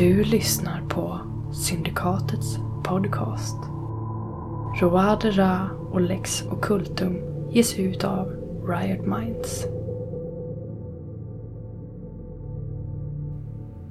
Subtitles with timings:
[0.00, 1.20] Du lyssnar på
[1.52, 3.56] Syndikatets podcast.
[4.80, 7.16] Roade Ra och Lex Occultum
[7.50, 8.26] ges ut av
[8.68, 9.66] Riot Minds.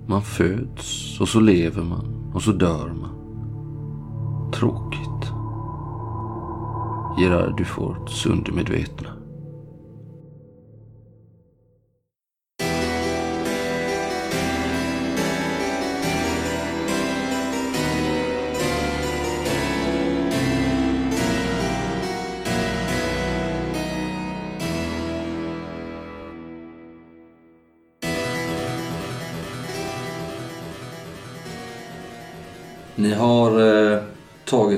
[0.07, 3.15] Man föds och så lever man och så dör man.
[4.51, 5.31] Tråkigt.
[7.19, 9.18] Gerard Duforts undermedvetna.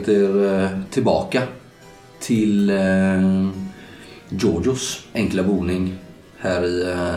[0.02, 1.42] Tagit er eh, tillbaka
[2.20, 3.48] till eh,
[4.30, 5.96] Georgios enkla boning
[6.40, 7.14] här i eh,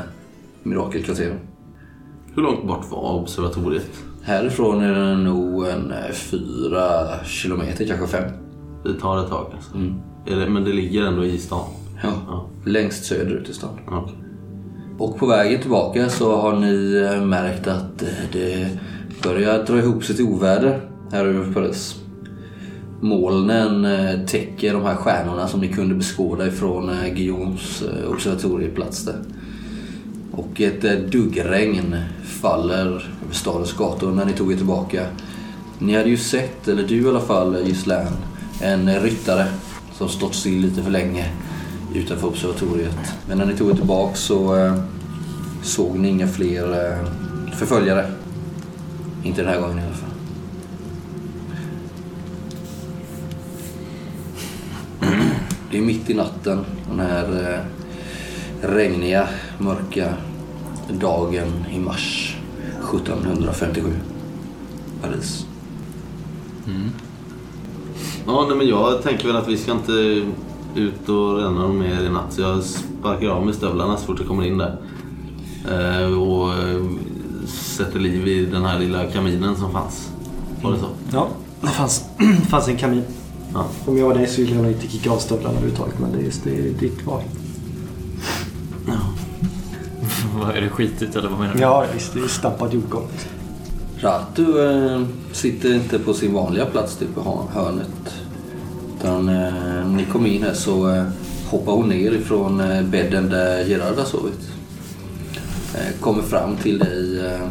[0.63, 1.39] Mirakelkvarteren.
[2.35, 3.91] Hur långt bort var observatoriet?
[4.23, 8.33] Härifrån är det nog en eh, fyra kilometer, kanske fem.
[8.85, 9.75] Det tar ett tag alltså.
[9.75, 9.95] Mm.
[10.27, 11.69] Det, men det ligger ändå i stan?
[12.03, 12.47] Ja, Ja.
[12.67, 13.79] längst söderut i stan.
[13.89, 14.15] Okej.
[14.99, 17.99] Och på vägen tillbaka så har ni eh, märkt att
[18.33, 18.69] det
[19.23, 20.81] börjar dra ihop sig till oväder
[21.13, 22.04] här över Paris.
[23.05, 29.05] Molnen eh, täcker de här stjärnorna som ni kunde beskåda ifrån eh, Guillaumes eh, observatorieplats
[29.05, 29.23] där.
[30.33, 35.07] Och ett duggregn faller över stadens gator när ni tog er tillbaka.
[35.79, 38.17] Ni hade ju sett, eller du i alla fall Gislaine,
[38.61, 39.47] en ryttare
[39.99, 41.31] som stått still lite för länge
[41.95, 43.15] utanför observatoriet.
[43.29, 44.71] Men när ni tog er tillbaka så
[45.63, 46.99] såg ni inga fler
[47.53, 48.07] förföljare.
[49.25, 50.14] Inte den här gången i alla fall.
[55.75, 60.15] Det är mitt i natten, den här eh, regniga, mörka
[61.01, 62.37] dagen i mars
[62.95, 63.91] 1757.
[65.03, 65.47] Paris.
[68.27, 69.93] Ja, nej, men jag tänker väl att vi ska inte
[70.75, 72.33] ut och ränna någon mer i natt.
[72.33, 74.77] Så jag sparkar av mig stövlarna så fort jag kommer in där.
[75.71, 76.85] Eh, och eh,
[77.47, 80.11] sätter liv i den här lilla kaminen som fanns.
[80.63, 80.89] Var det så?
[81.13, 81.29] Ja,
[81.61, 82.05] det fanns,
[82.49, 83.05] fanns en kamin.
[83.55, 83.67] Ja.
[83.87, 85.99] Om jag var dig så skulle jag inte kicka av stövlarna överhuvudtaget.
[85.99, 87.23] Men det är, just, det är ditt val.
[90.41, 91.61] Vad Är det skitigt eller vad menar du?
[91.61, 92.15] Ja, visst.
[92.15, 93.05] Det är stampat jordgolv.
[94.01, 98.15] Ratu eh, sitter inte på sin vanliga plats typ i hör- hörnet.
[98.99, 101.05] Utan när ni kom in här så eh,
[101.51, 104.41] hoppar hon ner ifrån eh, bädden där Gerard har sovit.
[105.75, 107.49] Eh, kommer fram till dig, eh,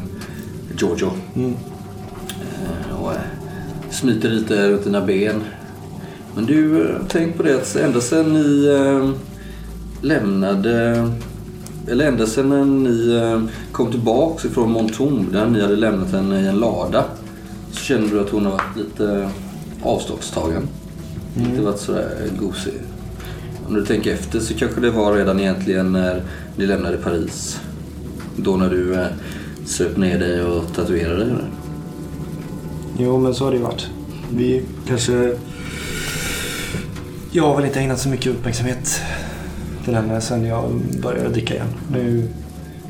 [0.78, 1.12] Giorgio.
[1.36, 3.18] Eh, och eh,
[3.92, 5.42] smiter lite runt dina ben.
[6.36, 9.10] Men du, eh, tänk på det att ända sedan ni eh,
[10.02, 11.10] lämnade
[11.88, 16.42] eller ända sedan när ni eh, kom tillbaks ifrån Montom där ni hade lämnat henne
[16.42, 17.06] i en lada
[17.72, 19.30] så känner du att hon har varit lite
[19.84, 20.68] avståndstagen.
[21.38, 22.74] Inte varit sådär gosig.
[23.68, 26.24] Om du tänker efter så kanske det var redan egentligen när
[26.58, 27.62] ni lämnade Paris.
[28.38, 29.08] Då när du eh,
[29.66, 31.36] söp ner dig och tatuerade dig.
[32.98, 33.88] Jo, men så har det ju varit.
[34.36, 35.38] Vi kanske...
[37.36, 39.02] Jag har väl inte ägnat så mycket uppmärksamhet
[39.86, 41.68] till henne sen jag började dricka igen.
[41.92, 42.28] Nu,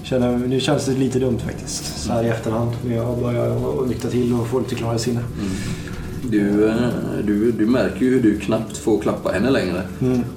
[0.03, 2.03] känner, nu känns det lite dumt faktiskt.
[2.03, 2.71] Så här i efterhand.
[2.85, 5.19] Men jag börjar nyktra till och få lite klarare sinne.
[6.29, 6.75] Du, eh,
[7.23, 9.81] du, du märker ju hur du knappt får klappa henne längre.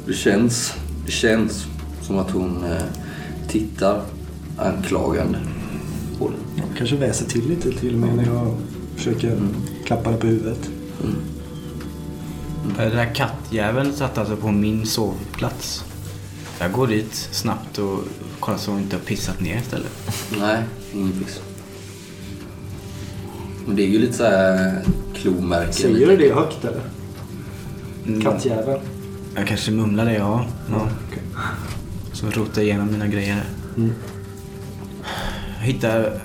[0.06, 0.74] Det, känns,
[1.06, 1.66] det känns
[2.02, 2.82] som att hon eh,
[3.48, 4.02] tittar
[4.56, 5.38] anklagande
[6.18, 6.38] på dig.
[6.78, 8.54] Kanske väser till lite till och med när jag
[8.96, 9.38] försöker
[9.84, 10.70] klappa henne på huvudet.
[12.76, 15.84] Den där kattjäveln satt alltså på min sovplats.
[16.58, 17.98] Jag går dit snabbt och
[18.40, 19.92] kollar så hon inte har pissat ner istället.
[20.40, 20.62] Nej,
[20.94, 21.40] ingen piss.
[23.66, 24.82] Men det är ju lite såhär
[25.14, 25.72] klomärken.
[25.72, 26.82] Säger du det högt eller?
[28.22, 28.80] Kattjävel.
[29.34, 30.46] Jag kanske mumlar det, ja.
[30.70, 30.88] ja.
[32.12, 33.44] Så rotar jag igenom mina grejer.
[35.58, 36.20] Jag hittar...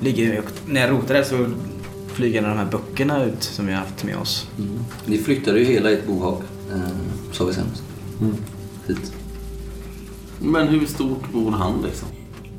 [0.00, 1.46] Ligger, när jag rotar där så
[2.22, 4.48] av de här böckerna ut som vi har haft med oss.
[4.58, 4.70] Mm.
[5.06, 6.36] Ni flyttade ju hela ert bohag,
[6.72, 6.78] eh,
[7.32, 7.82] sa vi senast.
[8.86, 9.12] Hit.
[10.40, 12.08] Men hur stort bor han liksom?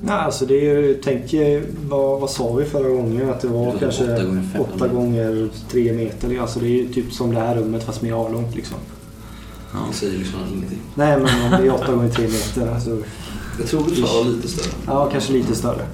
[0.02, 3.30] Nej, alltså det är ju, tänk, eh, vad, vad sa vi förra gången?
[3.30, 4.62] Att det var Det var kanske åtta gånger fem.
[4.62, 6.40] åtta gånger tre meter.
[6.42, 8.78] Alltså det är ju typ som det här rummet fast mer avlångt liksom.
[9.92, 10.80] Det säger liksom ingenting.
[10.96, 12.74] Nej, men om det är åtta gånger tre meter.
[12.74, 12.98] Alltså,
[13.60, 14.74] Jag tror du sa lite större.
[14.88, 15.86] ja, kanske lite större.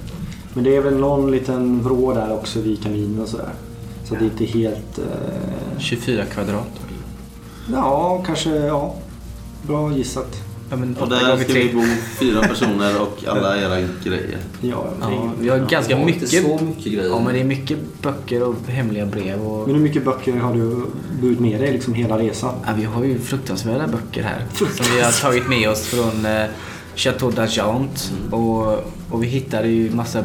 [0.54, 3.52] Men det är väl någon liten vrå där också vid kaminen och sådär.
[4.04, 4.98] Så det är inte helt...
[4.98, 6.80] Eh, 24 kvadrat.
[7.72, 8.50] ja, kanske...
[8.50, 8.94] Ja.
[9.66, 10.42] Bra gissat.
[10.70, 11.82] Ja, men Och där ska vi bo
[12.18, 14.38] fyra personer och alla era grejer.
[14.60, 16.28] Ja, Ja, vi har ganska har mycket.
[16.28, 17.08] Så mycket grejer.
[17.08, 19.46] Ja, men det är mycket böcker och hemliga brev.
[19.46, 19.66] Och...
[19.66, 20.86] Men hur mycket böcker har du
[21.20, 22.54] burit med dig liksom hela resan?
[22.66, 24.46] Ja, vi har ju fruktansvärda böcker här.
[24.54, 26.46] Som vi har tagit med oss från eh,
[26.94, 28.12] Chateau d'Argent.
[28.30, 30.24] Och, och vi hittade ju massa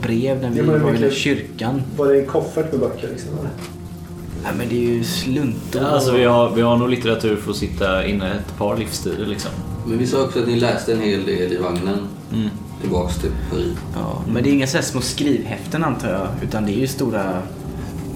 [0.00, 1.82] brev när vi var i kyrkan.
[1.96, 3.30] Var det en koffert med böcker liksom?
[3.38, 3.50] Eller?
[4.44, 5.82] Ja, men det är ju sluntor.
[5.82, 9.26] Ja, alltså, vi, har, vi har nog litteratur för att sitta inne ett par livstider
[9.26, 9.50] liksom.
[9.86, 11.98] Men vi sa också att ni läste en hel del i vagnen.
[12.32, 12.48] Mm.
[12.80, 13.78] Tillbaks till Paris.
[13.94, 16.28] Ja, men det är inga så här små skrivhäften antar jag.
[16.42, 17.42] Utan det är ju stora...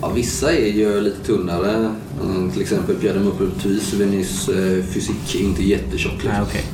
[0.00, 1.90] Ja, vissa är ju lite tunnare.
[2.25, 4.50] Mm, till exempel Pierre de Maupertuis Venus
[4.93, 6.12] fysik inte jättetjock.
[6.12, 6.31] Liksom.
[6.32, 6.64] Nej, okej.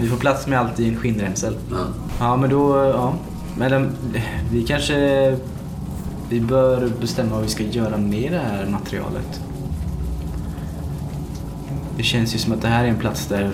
[0.00, 1.56] Vi får plats med allt i en skinnremsel.
[1.70, 1.76] Ja.
[2.20, 2.76] Ja, men då...
[2.76, 3.14] Ja.
[3.58, 4.22] Men eh,
[4.52, 5.36] vi kanske...
[6.28, 9.40] Vi bör bestämma vad vi ska göra med det här materialet.
[11.96, 13.50] Det känns ju som att det här är en plats där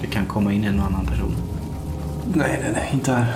[0.00, 1.34] det kan komma in en och annan person.
[2.34, 2.90] Nej, nej, nej.
[2.92, 3.26] Inte här.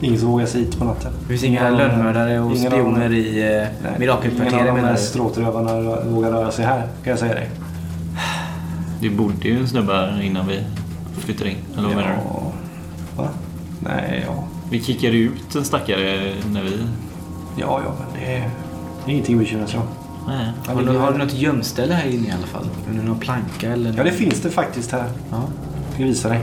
[0.00, 1.12] Ingen som vågar sig hit på natten.
[1.20, 4.72] Det finns inga Ingen lönnmördare och ingen spioner i eh, Nej, Ingen Mirakelkvarteren av de
[4.72, 5.02] menar här du?
[5.02, 7.50] stråtrövarna vågar röra sig här, kan jag säga dig.
[9.02, 10.60] Det bodde ju en snubbe här innan vi
[11.18, 11.56] flyttade in.
[11.72, 12.16] Eller vad menar du?
[12.16, 12.52] Ja.
[13.16, 13.28] Va?
[13.80, 14.44] Nej, ja.
[14.70, 16.78] Vi kickade ut en stackare när vi...
[17.56, 18.50] Ja, ja, men det är,
[19.04, 19.86] det är ingenting att bekymra sig om.
[20.26, 20.52] Nej.
[20.66, 22.68] Har du, har du något gömställe här inne i alla fall?
[23.04, 23.94] Någon planka eller?
[23.96, 25.10] Ja, det finns det faktiskt här.
[25.30, 25.42] Ja,
[25.86, 26.40] Jag ska visa dig.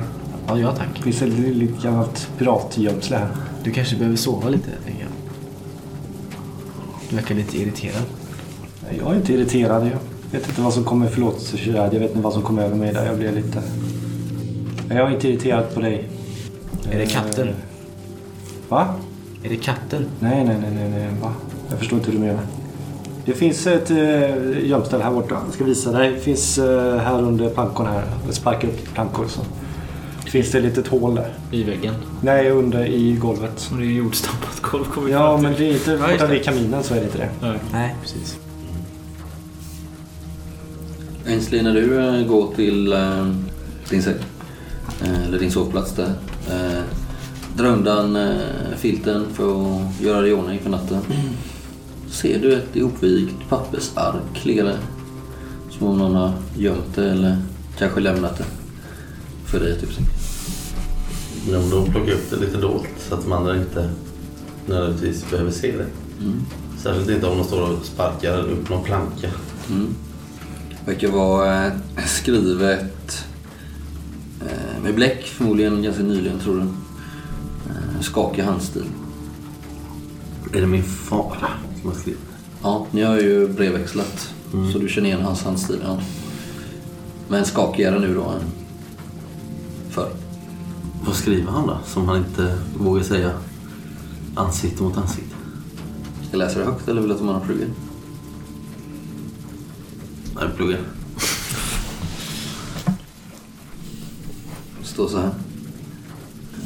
[0.47, 0.87] ja, ja tack.
[0.97, 3.27] Det finns ett litet gammalt piratgömsle här.
[3.63, 5.11] Du kanske behöver sova lite, tänker jag.
[7.09, 8.03] Du verkar lite irriterad.
[8.99, 9.87] Jag är inte irriterad.
[9.87, 9.99] Jag
[10.31, 13.05] vet inte vad som kommer, förlåt jag vet inte vad som kommer över mig där.
[13.05, 13.61] Jag blir lite...
[14.89, 16.07] Jag är inte irriterad på dig.
[16.91, 17.47] Är det katten?
[17.47, 17.53] Eh,
[18.69, 18.95] Va?
[19.43, 20.05] Är det katten?
[20.19, 21.07] Nej, nej, nej, nej, nej.
[21.21, 21.33] Va?
[21.69, 22.41] Jag förstår inte hur du menar.
[23.25, 25.37] Det finns ett äh, gömställe här borta.
[25.45, 26.11] Jag ska visa dig.
[26.11, 28.03] Det finns eh, här under plankorna här.
[28.25, 29.41] Jag sparkar upp plankor så.
[30.25, 31.33] Finns det ett litet hål där.
[31.51, 31.93] I väggen.
[32.21, 33.69] Nej, under i golvet.
[33.71, 36.33] Och det är jordstampat golv kommer Ja, men det är inte just borta det.
[36.33, 37.29] vid kaminen så är det inte det.
[37.41, 37.53] Ja.
[37.71, 38.37] Nej, precis.
[41.29, 43.27] Ainsley, när du eh, går till eh,
[43.89, 44.15] din säng,
[45.01, 46.13] eh, eller din sovplats där.
[47.55, 48.17] Drar undan
[48.77, 51.01] filten för att göra dig i ordning för natten.
[52.09, 54.77] Ser du ett ihopvikt pappersark ligga där.
[55.69, 57.37] Som om någon har gömt det eller
[57.77, 58.45] kanske lämnat det
[59.45, 59.79] för dig.
[59.79, 59.89] Typ.
[61.51, 63.89] Men då plockar jag upp det lite dolt så att de andra inte
[64.65, 65.87] nödvändigtvis behöver se det.
[66.23, 66.41] Mm.
[66.77, 69.29] Särskilt inte om de står och sparkar upp någon planka.
[69.69, 69.95] Mm.
[70.89, 71.73] Verkar vara eh,
[72.05, 73.25] skrivet
[74.41, 76.61] eh, med bläck, förmodligen ganska nyligen tror du.
[76.61, 78.85] Eh, skakig handstil.
[80.53, 81.49] Är det min fara
[81.81, 82.19] som har skrivit?
[82.63, 84.33] Ja, ni har ju brevväxlat.
[84.73, 85.79] Så du känner igen hans handstil.
[85.83, 86.01] Ja.
[87.27, 88.41] Men skakigare nu då än
[89.89, 90.11] förr.
[91.05, 91.77] Vad skriver han då?
[91.85, 93.31] Som han inte vågar säga
[94.35, 95.35] ansikte mot ansikte.
[96.27, 97.45] Ska jag läsa det högt eller vill du att de andra
[100.39, 100.77] när Nej, plugga.
[104.81, 105.31] Det står så här.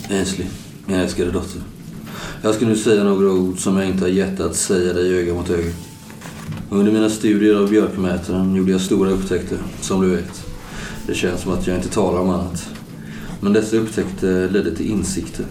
[0.09, 0.47] Ainsley,
[0.85, 1.61] min älskade dotter.
[2.41, 5.33] Jag ska nu säga några ord som jag inte har hjärta att säga dig öga
[5.33, 5.71] mot öga.
[6.69, 10.45] Under mina studier av björkmätaren gjorde jag stora upptäckter, som du vet.
[11.07, 12.69] Det känns som att jag inte talar om annat.
[13.41, 15.45] Men dessa upptäckter ledde till insikter.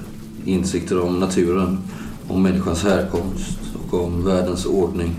[0.45, 1.79] Insikter om naturen,
[2.29, 5.15] om människans härkomst och om världens ordning.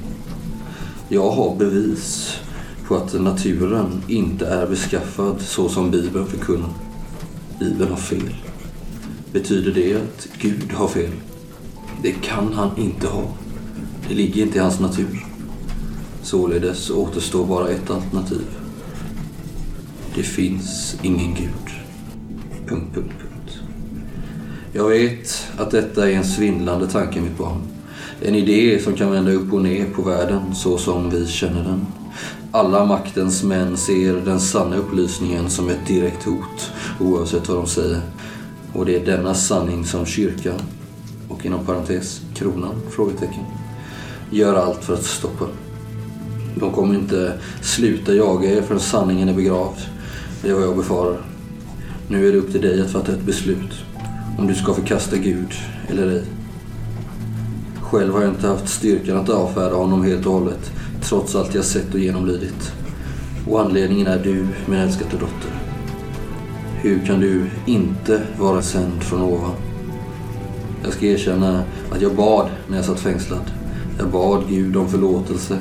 [1.10, 2.40] Jag har bevis
[2.88, 6.70] på att naturen inte är beskaffad så som Bibeln förkunnar.
[7.60, 8.36] Bibeln har fel.
[9.32, 11.12] Betyder det att Gud har fel?
[12.02, 13.24] Det kan han inte ha.
[14.08, 15.26] Det ligger inte i hans natur.
[16.22, 18.46] Således återstår bara ett alternativ.
[20.16, 21.70] Det finns ingen Gud.
[22.68, 23.60] Punkt, punkt, punkt.
[24.74, 27.62] Jag vet att detta är en svindlande tanke, mitt barn.
[28.22, 31.86] En idé som kan vända upp och ner på världen så som vi känner den.
[32.56, 38.02] Alla maktens män ser den sanna upplysningen som ett direkt hot, oavsett vad de säger.
[38.74, 40.60] Och det är denna sanning som kyrkan,
[41.30, 43.44] och inom parentes kronan, frågetecken,
[44.30, 45.46] gör allt för att stoppa.
[46.56, 49.80] De kommer inte sluta jaga er förrän sanningen är begravd.
[50.42, 51.22] Det är vad jag befarar.
[52.08, 53.74] Nu är det upp till dig att fatta ett beslut.
[54.38, 55.54] Om du ska förkasta Gud
[55.88, 56.24] eller ej.
[57.82, 60.72] Själv har jag inte haft styrkan att avfärda honom helt och hållet.
[61.04, 62.74] Trots allt jag sett och genomlidit.
[63.48, 65.52] Och anledningen är du, min älskade dotter.
[66.82, 69.56] Hur kan du inte vara sänd från ovan?
[70.84, 73.52] Jag ska erkänna att jag bad när jag satt fängslad.
[73.98, 75.58] Jag bad Gud om förlåtelse.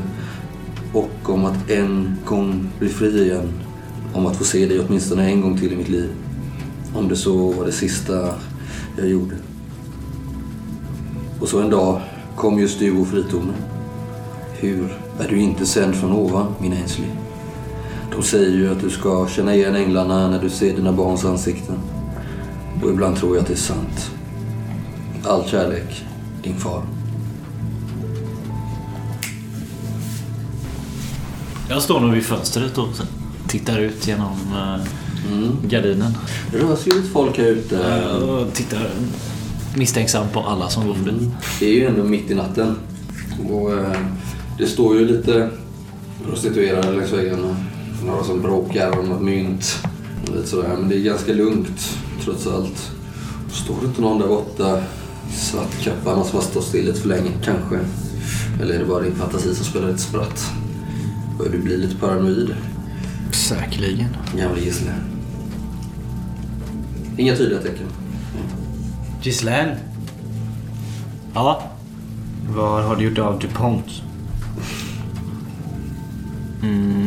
[0.93, 3.53] och om att en gång bli fri igen.
[4.13, 6.11] Om att få se dig åtminstone en gång till i mitt liv.
[6.95, 8.35] Om det så var det sista
[8.99, 9.35] jag gjorde.
[11.41, 12.01] Och så en dag
[12.37, 13.55] kom just du och fritonen.
[14.53, 17.09] Hur är du inte sänd från ovan, min Ainsley?
[18.11, 21.77] De säger ju att du ska känna igen änglarna när du ser dina barns ansikten.
[22.83, 24.11] Och ibland tror jag att det är sant.
[25.25, 26.05] All kärlek,
[26.43, 26.83] din far.
[31.69, 32.89] Jag står nog vid fönstret och
[33.49, 34.85] tittar ut genom eh,
[35.69, 36.13] gardinen.
[36.53, 38.05] Det rör sig ju folk här ute.
[38.11, 38.91] Och tittar
[39.77, 41.31] misstänksamt på alla som går förbi.
[41.61, 42.77] Det är ju ändå mitt i natten.
[43.51, 43.97] Och eh,
[44.59, 45.51] det står ju lite
[46.25, 47.57] prostituerade längs väggarna.
[48.07, 49.79] Några som bråkar om något mynt.
[50.29, 50.77] Och lite sådär.
[50.79, 52.91] Men det är ganska lugnt trots allt.
[53.51, 54.83] Står det inte någon där borta
[55.31, 57.79] i svartkappan som har stått still lite för länge kanske?
[58.63, 60.51] Eller är det bara din fantasi som spelar lite spratt?
[61.39, 62.55] Börjar du bli lite paranoid?
[63.33, 64.09] Säkerligen.
[64.37, 64.91] Gamle gissle.
[67.17, 67.87] Inga tydliga tecken.
[69.23, 69.71] Gislaine,
[71.35, 71.63] Ja.
[72.57, 74.03] vad har du gjort av DuPont?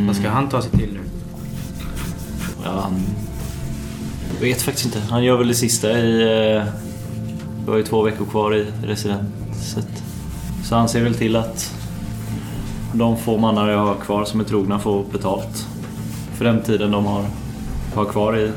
[0.06, 1.00] Vad ska han ta sig till nu?
[2.64, 2.94] ja han...
[4.34, 5.00] Jag vet faktiskt inte.
[5.10, 6.22] Han gör väl det sista i...
[6.22, 6.64] eh,
[7.64, 10.02] Det var ju två veckor kvar i residenset.
[10.64, 11.74] Så han ser väl till att
[12.94, 15.66] de få mannar jag har kvar som är trogna får betalt
[16.34, 17.24] för den tiden de har,
[17.94, 18.52] har kvar i,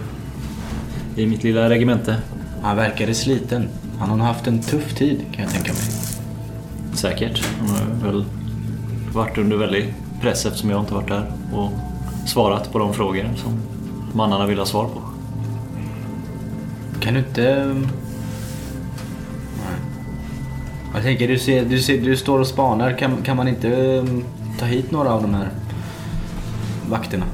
[1.16, 2.16] i mitt lilla regemente.
[2.62, 3.68] Han verkade sliten.
[4.00, 5.82] Han har haft en tuff tid kan jag tänka mig.
[6.94, 7.44] Säkert.
[7.60, 8.26] Han har väl
[9.14, 11.72] varit under väldig press eftersom jag inte varit där och
[12.28, 13.60] svarat på de frågor som
[14.14, 15.02] mannarna vill ha svar på.
[17.00, 17.66] Kan du inte...
[19.58, 19.80] Nej.
[20.94, 22.98] Jag tänker, du, ser, du, ser, du står och spanar.
[22.98, 24.24] Kan, kan man inte ehm,
[24.60, 25.50] ta hit några av de här
[26.90, 27.26] vakterna?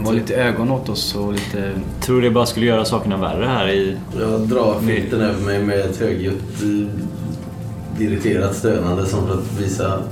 [0.00, 1.72] Var lite ögon åt oss och lite...
[2.00, 3.96] Tror det bara skulle göra sakerna värre här i...
[4.20, 10.02] Jag drar filten över mig med ett högljutt eh, irriterat stönande som för att visa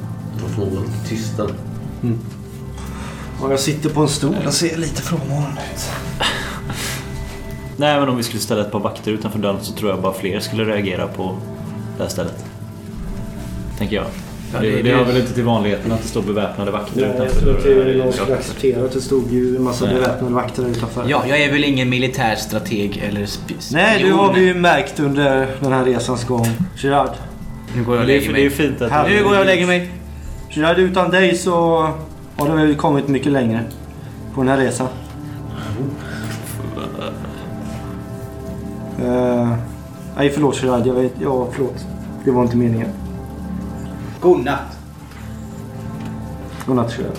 [0.56, 1.52] form av tystnad.
[3.40, 5.90] Och jag sitter på en stol och ser lite frånvarande ut.
[7.76, 10.12] Nej men om vi skulle ställa ett par vakter utanför dörren så tror jag bara
[10.12, 11.36] fler skulle reagera på
[11.96, 12.44] det här stället.
[13.78, 14.04] Tänker jag.
[14.54, 17.04] Ja, det, det- det hör väl inte till vanligheten att det står beväpnade vakter Nej,
[17.04, 19.84] jag utanför tror inte det är någon skulle acceptera att det stod ju en massa
[19.84, 19.94] Nej.
[19.94, 21.04] beväpnade vakter utanför.
[21.08, 23.38] Ja, jag är väl ingen militär strateg eller sp-
[23.72, 24.18] Nej, det spion.
[24.18, 26.46] har vi ju märkt under den här resans gång.
[26.76, 27.10] Gerard.
[27.76, 28.56] Nu går jag och lägger är, det är ju mig.
[28.56, 29.08] fint att...
[29.10, 29.90] Nu går jag och lägger mig.
[30.56, 31.88] Gerard, utan dig så
[32.36, 33.64] har väl kommit mycket längre
[34.34, 34.88] på den här resan.
[39.02, 39.54] Uh,
[40.16, 40.86] nej, förlåt Gerard.
[40.86, 41.86] Jag vet, ja, förlåt.
[42.24, 42.88] Det var inte meningen.
[44.20, 44.78] Godnatt.
[46.66, 47.16] Godnatt Gerard.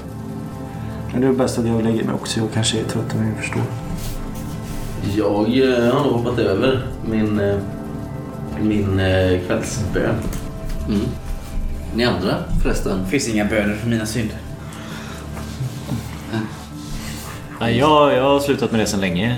[1.12, 2.39] Men det är bäst att jag lägger mig också.
[2.39, 3.63] Jag kanske är trött om jag förstår.
[5.15, 7.58] Jag eh, har nog hoppat över min, eh,
[8.62, 10.15] min eh, kvällsbön.
[10.88, 11.01] Mm.
[11.98, 13.00] Ni andra förresten?
[13.04, 14.38] Det finns inga böner för mina synder.
[17.60, 19.38] Nej, jag, jag har slutat med det sedan länge.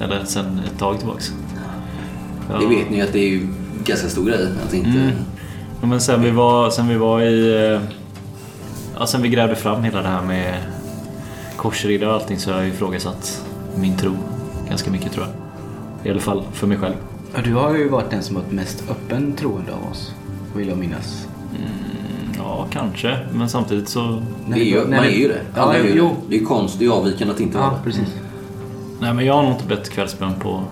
[0.00, 1.32] Eller sedan ett tag tillbaks.
[2.50, 2.58] Ja.
[2.58, 3.48] Det vet ni att det är ju
[3.84, 4.48] ganska stor grej.
[4.66, 4.90] Att inte...
[4.90, 5.10] Mm.
[5.80, 7.66] Ja, men sen vi var, sen vi var i...
[7.72, 7.80] eh,
[8.98, 10.54] Ja, sen vi grävde fram hela det här med
[11.56, 13.42] korsriddare och allting så har jag ifrågasatt
[13.76, 14.16] min tro
[14.68, 15.34] ganska mycket tror jag.
[16.06, 16.94] I alla fall för mig själv.
[17.34, 20.12] Ja, du har ju varit den som varit mest öppen troende av oss.
[20.56, 21.28] Vill jag minnas.
[22.44, 23.18] Ja, kanske.
[23.32, 24.22] Men samtidigt så...
[24.48, 25.40] Det är ju, man är ju det.
[25.54, 26.08] Ja, Alla är ju jo.
[26.08, 26.14] det.
[26.28, 27.90] Det är ju konst, är avvikande att inte vara Ja, det.
[27.90, 28.14] precis.
[29.00, 30.62] Nej, men jag har nog inte bett kvällsbön på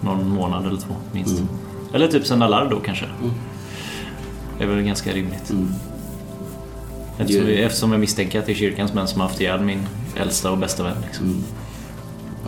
[0.00, 1.38] någon månad eller två minst.
[1.38, 1.48] Mm.
[1.94, 3.04] Eller typ sen Alar då kanske.
[4.58, 5.50] Det är väl ganska rimligt.
[5.50, 5.68] Mm.
[7.18, 9.60] Eftersom, Det- vi, eftersom jag misstänker att det är kyrkans män som har haft ihjäl
[9.60, 10.96] min äldsta och bästa vän.
[11.06, 11.26] Liksom.
[11.26, 11.42] Mm.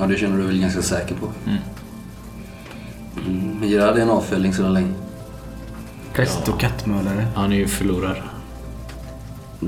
[0.01, 1.27] Ja, det känner du väl ganska säker på.
[1.51, 1.59] Mm.
[3.27, 3.57] Mm.
[3.61, 4.93] Men Gerard är en avfälling sedan länge.
[6.13, 7.27] Präst och kattmördare.
[7.35, 8.23] Han är ju förlorare.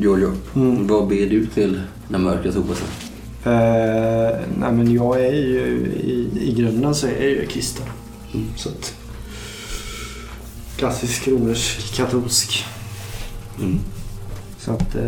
[0.00, 0.86] Giorgio, Mm.
[0.86, 2.86] vad ber du till när mörkret hopar sig?
[3.44, 5.66] Eh, nej men jag är ju
[6.04, 7.86] i, i grunden så är jag ju kristen.
[8.34, 8.94] Mm, så att,
[10.76, 12.64] klassisk romersk katolsk.
[13.60, 13.78] Mm.
[14.58, 15.02] Så att eh,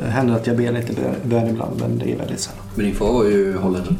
[0.00, 2.60] det händer att jag ber lite bö- bön ibland men det är väldigt sällan.
[2.74, 3.94] Men din far var ju holländare.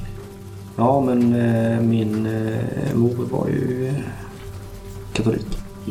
[0.77, 3.93] Ja men eh, min eh, mor var ju
[5.13, 5.47] katolik.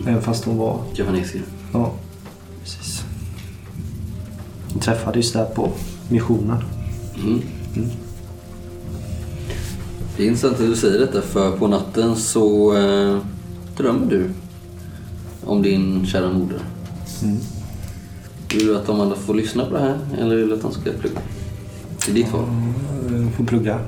[0.08, 1.44] Även fast hon var, Japanesier.
[1.74, 1.92] ja
[2.64, 2.97] precis.
[4.78, 5.72] Vi träffades där på
[6.10, 6.58] missionen.
[7.24, 7.42] Mm.
[10.18, 13.18] Det är intressant att du säger detta för på natten så eh,
[13.78, 14.30] drömmer du
[15.46, 16.60] om din kära moder.
[18.54, 20.72] Vill du att de andra får lyssna på det här eller vill du att de
[20.72, 21.20] ska plugga?
[22.06, 22.44] Det är ditt val.
[22.44, 23.80] Eh, Får plugga.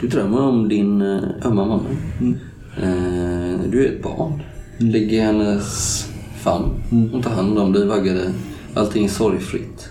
[0.00, 1.88] Du drömmer om din eh, ömma mamma.
[2.20, 2.38] Mm.
[2.76, 4.42] Eh, du är ett barn.
[4.78, 6.06] Ligger i hennes
[6.42, 6.82] famn.
[6.90, 8.30] Hon tar hand om dig, vaggar dig.
[8.74, 9.88] Allting är sorgfritt.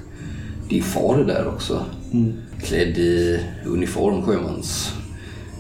[0.70, 1.86] Din far är där också.
[2.64, 4.94] Klädd i uniform, sjömans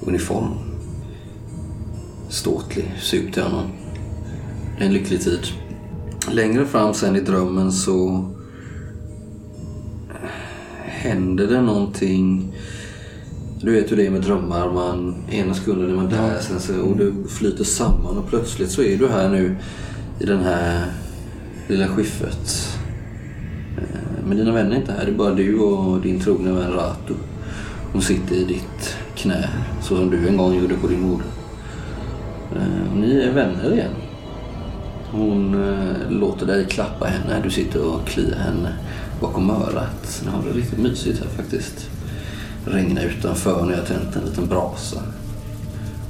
[0.01, 0.47] uniform.
[2.29, 3.71] Ståtlig, ser upp till honom.
[4.77, 5.47] Det är en lycklig tid.
[6.31, 8.25] Längre fram sen i drömmen så
[10.85, 12.53] händer det någonting
[13.63, 14.71] du vet hur det är med drömmar.
[14.71, 18.81] Man, ena sekunden är man där sen så, och det flyter samman och plötsligt så
[18.81, 19.55] är du här nu
[20.19, 20.85] i den här
[21.67, 22.77] lilla skiffet.
[24.27, 25.05] Men dina vänner är inte här.
[25.05, 27.13] Det är bara du och din trogna vän Ratu.
[27.93, 29.49] Hon sitter i ditt knä
[29.81, 31.25] så som du en gång gjorde på din moder.
[32.55, 33.93] Eh, och Ni är vänner igen.
[35.11, 37.41] Hon eh, låter dig klappa henne.
[37.43, 38.73] Du sitter och kliar henne
[39.21, 40.21] bakom örat.
[40.25, 41.89] Ni har det riktigt mysigt här faktiskt
[42.65, 45.01] Regnar utanför när jag tänt en liten brasa.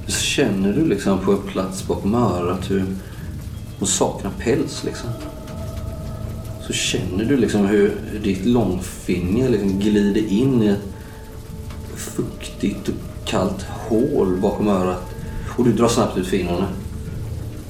[0.08, 2.86] Så känner du liksom på en plats bakom örat hur
[3.80, 5.10] hon saknar päls liksom.
[6.72, 10.84] Så känner du liksom hur ditt långfinger liksom glider in i ett
[11.96, 15.16] fuktigt och kallt hål bakom örat.
[15.58, 16.68] Och du drar snabbt ut fingrarna.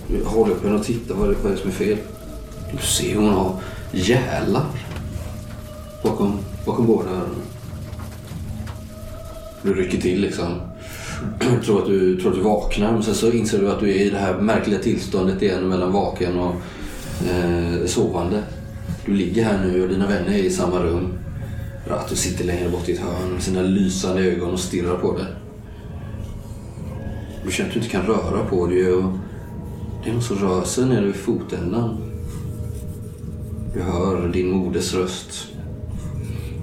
[0.08, 1.98] Du håller upp henne och tittar vad det är som är fel.
[2.72, 3.56] Du ser hur hon har
[3.92, 4.66] gälar
[6.04, 7.42] bakom, bakom båda öronen.
[9.64, 10.62] Du rycker till liksom.
[11.66, 14.06] tror att du tror att du vaknar men sen så inser du att du är
[14.06, 16.56] i det här märkliga tillståndet igen mellan vaken och
[17.30, 18.44] eh, sovande.
[19.06, 21.14] Du ligger här nu och dina vänner är i samma rum.
[21.88, 25.26] Ratu sitter längre bort i ett hörn med sina lysande ögon och stirrar på dig.
[27.46, 29.04] Du känner att du inte kan röra på dig och
[30.04, 31.98] det är något som rör sig nere vid fotändan.
[33.74, 35.48] Du hör din moders röst.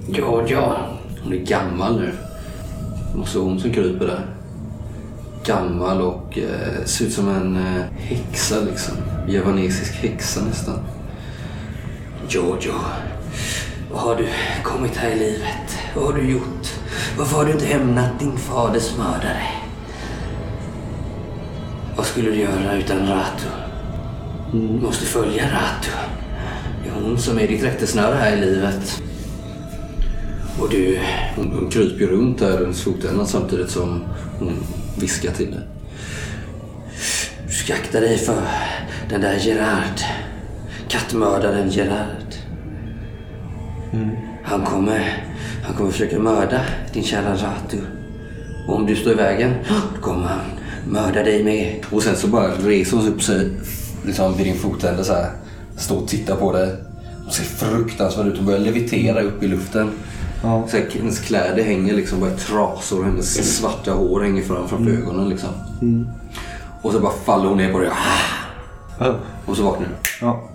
[0.07, 0.77] Ja, ja.
[1.23, 2.11] Hon är gammal nu.
[3.13, 4.25] Det också hon som kryper där.
[5.45, 8.95] Gammal och eh, ser ut som en eh, häxa liksom.
[9.27, 10.79] Javanesisk häxa nästan.
[12.31, 12.73] Jojo,
[13.91, 14.27] vad har du
[14.63, 15.77] kommit här i livet?
[15.95, 16.73] Vad har du gjort?
[17.17, 19.43] Varför har du inte hämnat din faders mördare?
[21.95, 23.47] Vad skulle du göra utan Ratu?
[24.51, 25.91] Du måste följa Ratu.
[26.83, 29.01] Det är hon som är ditt rättesnöre här i livet.
[30.59, 30.99] Och du,
[31.35, 34.03] hon, hon kryper runt där runt fotändan samtidigt som
[34.39, 34.63] hon
[34.99, 35.67] viskar till dig.
[37.47, 38.41] Du ska akta dig för
[39.09, 40.01] den där Gerard.
[40.89, 42.18] Kattmördaren Gerard.
[44.43, 45.23] Han kommer,
[45.63, 46.61] han kommer försöka mörda
[46.93, 47.77] din kära Ratu.
[48.67, 49.53] Och om du står i vägen,
[49.95, 50.45] då kommer han
[50.87, 51.85] mörda dig med.
[51.91, 53.49] Och sen så bara reser hon upp sig
[54.05, 55.31] liksom vid din fotände så här.
[55.77, 56.75] Står och tittar på dig.
[57.23, 59.91] Hon ser fruktansvärd ut och börjar levitera upp i luften.
[60.43, 60.67] Ja.
[60.67, 64.67] Så här, hennes kläder hänger liksom bara i trasor och hennes svarta hår hänger fram
[64.67, 65.49] framför ögonen liksom.
[66.81, 67.89] Och så bara faller hon ner på dig.
[69.45, 70.25] Och så vaknar du.
[70.25, 70.49] Ja.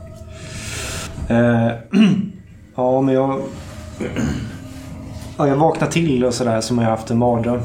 [1.29, 1.73] Eh,
[2.75, 3.41] ja, men jag...
[5.39, 7.61] Ja, jag vaknar till och sådär som jag haft en mardröm.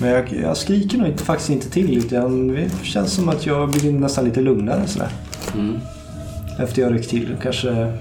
[0.00, 3.70] Men jag, jag skriker nog inte, faktiskt inte till utan det känns som att jag
[3.70, 5.08] blir nästan lite lugnare sådär.
[5.54, 5.78] Mm.
[6.58, 7.36] Efter jag ryckt till.
[7.42, 7.92] Kanske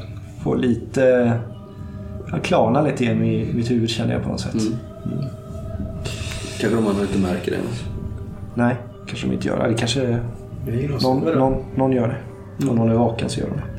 [0.43, 1.33] får lite...
[2.31, 4.53] Jag klarnar lite igen i mitt huvud känner jag på något sätt.
[4.53, 5.25] Mm.
[6.59, 7.83] Kanske de andra inte märker det ens.
[8.55, 8.75] Nej,
[9.07, 9.63] kanske de inte gör det.
[9.63, 10.19] Eller kanske
[11.01, 12.67] någon, någon, någon gör det.
[12.69, 13.76] Om någon är vaken så gör de det.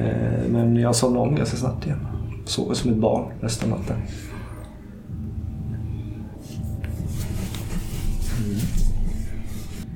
[0.00, 2.06] Eh, Men jag somnade om ganska snabbt igen.
[2.44, 3.96] Sover som ett barn resten av natten.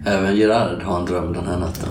[0.07, 1.89] Även Gerard har en dröm den här natten.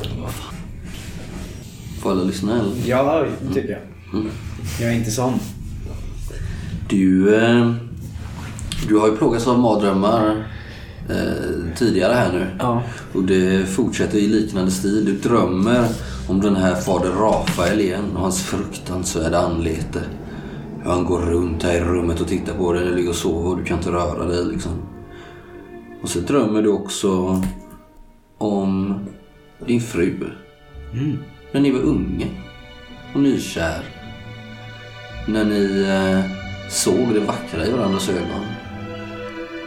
[2.01, 2.71] Får alla lyssna eller?
[2.85, 3.81] Ja, tycker jag.
[4.81, 5.33] Jag är inte sån.
[6.89, 7.73] Du, eh,
[8.87, 10.47] du har ju plågats av mardrömmar
[11.09, 12.47] eh, tidigare här nu.
[12.59, 12.83] Ja.
[13.13, 15.05] Och det fortsätter i liknande stil.
[15.05, 15.87] Du drömmer
[16.27, 20.01] om den här fader Rafael igen och hans fruktansvärda anlete.
[20.83, 23.15] Hur han går runt här i rummet och tittar på dig när du ligger och
[23.15, 24.71] sover och du kan inte röra dig liksom.
[26.01, 27.41] Och så drömmer du också
[28.37, 28.99] om
[29.67, 30.29] din fru.
[31.51, 32.27] När ni var unga
[33.13, 33.83] och nykär.
[35.27, 36.31] När ni eh,
[36.69, 38.45] såg det vackra i varandras ögon.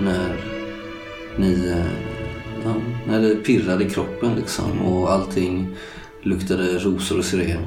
[0.01, 0.56] När
[1.39, 1.69] ni...
[1.69, 1.87] Eh,
[2.65, 2.75] ja,
[3.07, 5.77] när det pirrade i kroppen liksom och allting
[6.23, 7.67] luktade rosor och syren.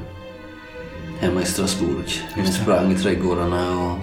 [1.20, 2.06] Hemma i Strasbourg.
[2.36, 3.98] Ni sprang i trädgårdarna och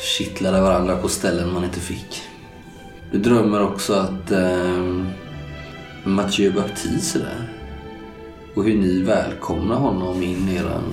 [0.00, 2.22] kittlade varandra på ställen man inte fick.
[3.12, 5.04] Du drömmer också att eh,
[6.04, 7.48] Mathieu Baptiste är där.
[8.54, 10.92] och hur ni välkomnar honom in i eran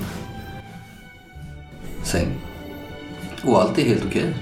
[2.03, 2.27] säng.
[3.43, 4.33] Och allt är helt okej.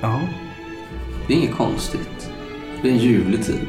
[0.00, 0.20] Ja.
[1.26, 2.30] Det är inget konstigt.
[2.82, 3.68] Det är en ljuvlig tid.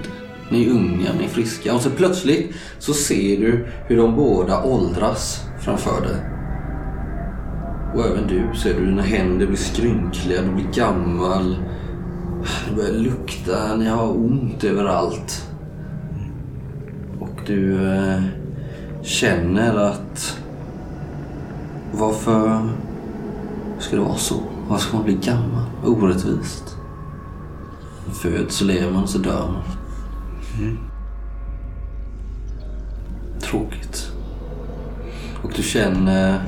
[0.49, 1.75] Ni är unga, ni är friska.
[1.75, 6.21] Och så plötsligt så ser du hur de båda åldras framför dig.
[7.95, 11.55] Och även du ser du dina händer blir skrynkliga, du blir gammal.
[12.69, 15.47] Det börjar lukta, ni har ont överallt.
[17.19, 18.21] Och du eh,
[19.01, 20.37] känner att
[21.91, 22.69] varför
[23.79, 24.35] ska det vara så?
[24.67, 25.65] Varför ska man bli gammal?
[25.85, 26.80] Orättvist.
[28.11, 29.63] Föds så lever man så dör man.
[33.41, 34.11] Tråkigt.
[35.43, 36.41] Och du känner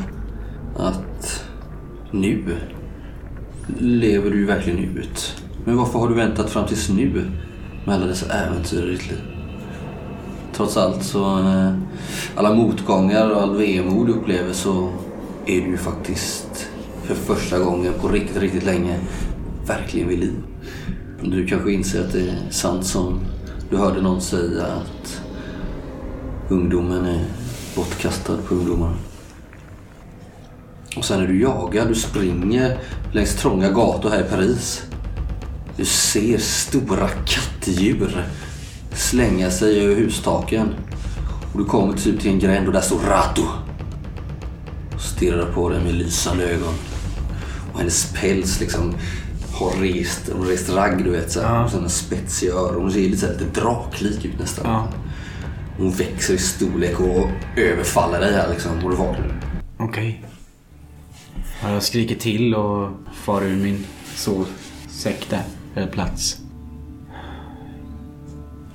[0.76, 1.46] att
[2.12, 2.58] nu
[3.78, 5.44] lever du ju verkligen ut.
[5.66, 7.32] Men varför har du väntat fram tills nu
[7.86, 9.22] med alla dessa äventyr i ditt liv?
[10.54, 11.74] Trots allt så, eh,
[12.36, 14.90] alla motgångar och all vemod du upplever så
[15.46, 16.70] är du ju faktiskt
[17.04, 19.00] för första gången på riktigt, riktigt länge
[19.68, 20.53] verkligen vid liv.
[21.26, 23.20] Du kanske inser att det är sant som
[23.70, 25.22] du hörde någon säga att
[26.50, 27.26] ungdomen är
[27.76, 28.96] bortkastad på ungdomar.
[30.98, 32.78] Och sen är du jagad, du springer
[33.12, 34.84] längs trånga gator här i Paris.
[35.78, 38.26] Du ser stora kattdjur
[38.94, 40.74] slänga sig över hustaken.
[41.54, 43.44] Och du kommer typ till en gränd och där står Rato.
[44.96, 46.74] Och stirrar på dig med lysande ögon.
[47.74, 48.94] Och hennes päls liksom
[49.54, 49.74] hon
[50.40, 51.32] har rest ragg du vet.
[51.32, 51.56] Så här.
[51.56, 51.64] Ja.
[51.64, 52.82] Och sen en spetsig öron.
[52.82, 54.66] Hon ser lite, så här, lite draklik ut nästan.
[54.72, 54.88] Ja.
[55.78, 58.84] Hon växer i storlek och överfaller dig här liksom.
[58.84, 59.42] Och du vaknar.
[59.78, 60.24] Okej.
[61.64, 63.86] Ja, jag skriker till och far ur min
[64.16, 65.44] sovsäck där.
[65.76, 66.38] Eller plats.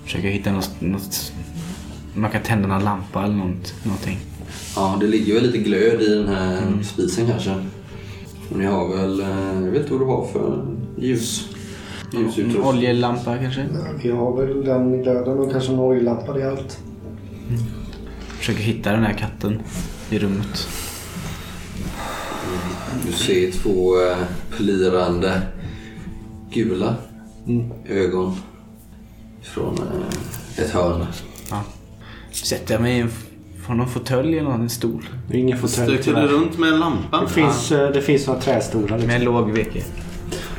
[0.05, 1.33] Försöker hitta något, något...
[2.15, 4.19] Man kan tända någon lampa eller något, någonting.
[4.77, 7.65] Ja, det ligger väl lite glöd i den här spisen kanske.
[8.55, 10.67] Ni har väl, eh, jag vet inte vad du har för
[10.99, 11.49] ljus.
[12.15, 12.65] En Ljusutrustning.
[12.65, 13.67] oljelampa kanske?
[14.03, 16.79] Vi har väl den glöden och kanske en oljelampa, det är allt.
[18.39, 19.61] Försöker hitta den här katten
[20.11, 20.69] i rummet.
[23.07, 24.17] Du ser två eh,
[24.57, 25.43] plirande
[26.53, 26.95] gula
[27.89, 28.37] ögon
[29.43, 31.07] från eh, ett hörn.
[31.51, 31.63] Ja.
[32.33, 33.11] Sätter jag mig i en,
[33.69, 35.09] får någon fåtölj eller någon, en stol?
[35.31, 37.21] Det är ingen fåtölj Stöker du runt med en lampa?
[37.21, 38.89] Det finns, eh, det finns några trästolar.
[38.89, 39.11] Med Liksom.
[39.11, 39.83] en låg veke.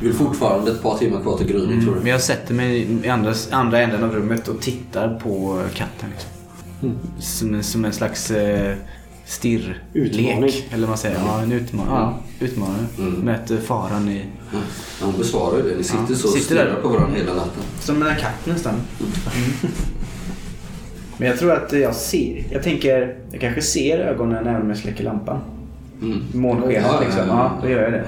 [0.00, 2.10] Du vill fortfarande ett par timmar kvar till gryning tror Men du?
[2.10, 6.08] jag sätter mig i andra, andra änden av rummet och tittar på katten.
[6.10, 6.98] Liksom.
[7.20, 8.74] Som, en- som en slags eh,
[9.26, 9.76] stirrlek.
[9.92, 10.50] Utmaning.
[10.70, 11.16] Eller vad man säger.
[11.26, 11.92] Ja, en utmaning.
[11.94, 12.86] Ja, utmaning.
[13.24, 14.24] Möter faran i...
[15.02, 15.76] Ja, besvarar ju det.
[15.76, 16.74] Ni sitter Ja, så och stirrar där.
[16.82, 17.62] på varandra hela natten.
[17.80, 18.74] Som en katt nästan.
[21.20, 22.44] Men jag tror att jag ser.
[22.50, 25.40] Jag tänker, jag kanske ser ögonen även om jag släcker lampan.
[26.02, 26.18] Mm.
[26.34, 27.22] Månskenet Ja, ja, liksom.
[27.28, 27.34] ja.
[27.36, 28.04] Ja, då gör jag det.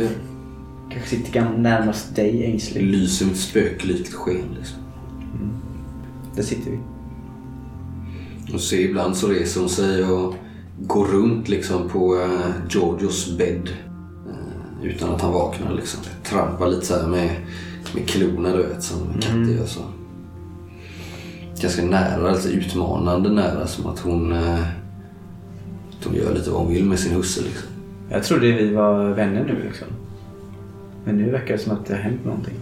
[0.00, 0.08] Gör
[0.92, 2.44] Kanske sitter närmast dig det.
[2.44, 2.82] ängslig.
[2.82, 4.78] lyser ett spöklikt sken liksom.
[6.36, 6.78] Där sitter vi.
[8.54, 10.34] Och så ibland så reser hon sig och
[10.80, 13.68] går runt liksom på uh, Georgios bädd.
[14.28, 16.00] eh, utan att han vaknar liksom.
[16.24, 17.30] Trampar lite så här med,
[17.94, 19.80] med klorna du vet som katter gör så.
[21.60, 24.60] Ganska nära, alltså utmanande nära som att hon, eh,
[25.90, 27.68] att hon gör lite vad hon vill med sin husse liksom.
[28.10, 29.88] Jag trodde vi var vänner nu liksom.
[31.04, 32.54] Men nu verkar det som att det har hänt någonting.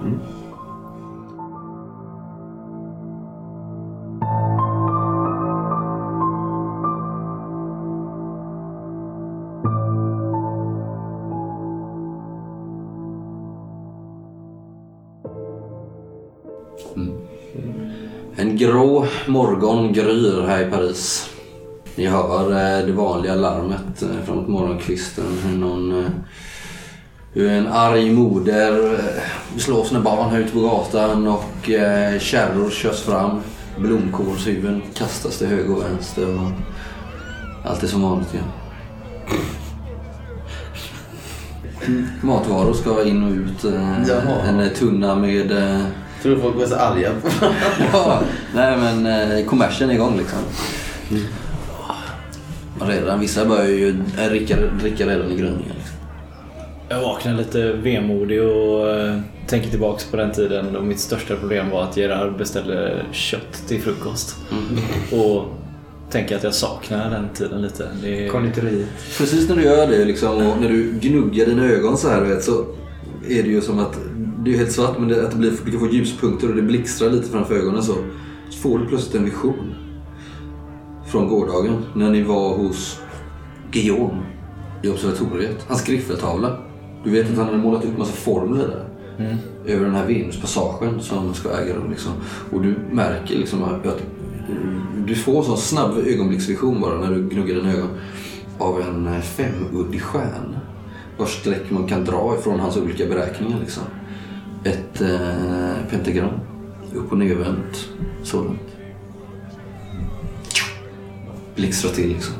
[0.00, 0.18] Mm.
[18.62, 21.30] Grå morgon gryr här i Paris.
[21.94, 25.24] Ni hör eh, det vanliga larmet eh, framåt morgonkvisten.
[25.44, 26.10] Hur, någon, eh,
[27.32, 28.98] hur en arg moder
[29.58, 31.70] slår sina barn här ute på gatan och
[32.20, 33.40] kärror körs fram.
[33.78, 36.34] Blomkålshuvuden kastas till höger och vänster.
[36.34, 36.50] Och
[37.64, 38.46] allt är som vanligt igen.
[42.22, 43.74] Matvaror ska in och ut.
[44.08, 44.42] Jaha.
[44.46, 45.52] En tunna med
[46.22, 47.28] Tror du folk var så arga på
[47.92, 48.22] ja,
[48.54, 50.38] nej men eh, kommersen är igång liksom.
[52.78, 53.92] Och Redan, vissa börjar ju
[54.28, 55.72] dricka, dricka redan i gryningen.
[55.76, 55.96] Liksom.
[56.88, 61.70] Jag vaknar lite vemodig och eh, tänker tillbaks på den tiden och mitt största problem
[61.70, 64.36] var att Gerard beställde kött till frukost.
[65.12, 65.44] Och
[66.10, 67.88] tänker att jag saknar den tiden lite.
[68.02, 68.28] Det.
[68.28, 68.88] Konditoriet.
[69.18, 72.44] Precis när du gör det liksom, och när du gnuggar dina ögon så här vet,
[72.44, 72.64] så
[73.28, 73.98] är det ju som att
[74.44, 76.62] det är helt svart men det, att det blir, du kan få ljuspunkter och det
[76.62, 77.94] blixtrar lite framför ögonen så.
[78.50, 79.74] Så får du plötsligt en vision.
[81.06, 83.00] Från gårdagen när ni var hos
[83.70, 84.22] Guillaume
[84.82, 85.64] i observatoriet.
[85.68, 86.58] Hans griffeltavla.
[87.04, 88.88] Du vet att han hade målat upp massa formler där.
[89.66, 91.90] Över den här Venuspassagen som ska äga rum.
[91.90, 92.12] Liksom.
[92.50, 94.00] Och du märker liksom att
[95.06, 97.88] du får en sån snabb ögonblicksvision bara när du gnuggar dina ögon.
[98.58, 100.60] Av en femuddig stjärna.
[101.18, 103.58] Vars streck man kan dra ifrån hans olika beräkningar.
[103.60, 103.82] Liksom.
[104.64, 106.30] Ett eh, pentagram.
[106.94, 107.88] Upp och nervänt.
[108.22, 108.60] Sådant.
[111.56, 112.34] Blixtrar till liksom.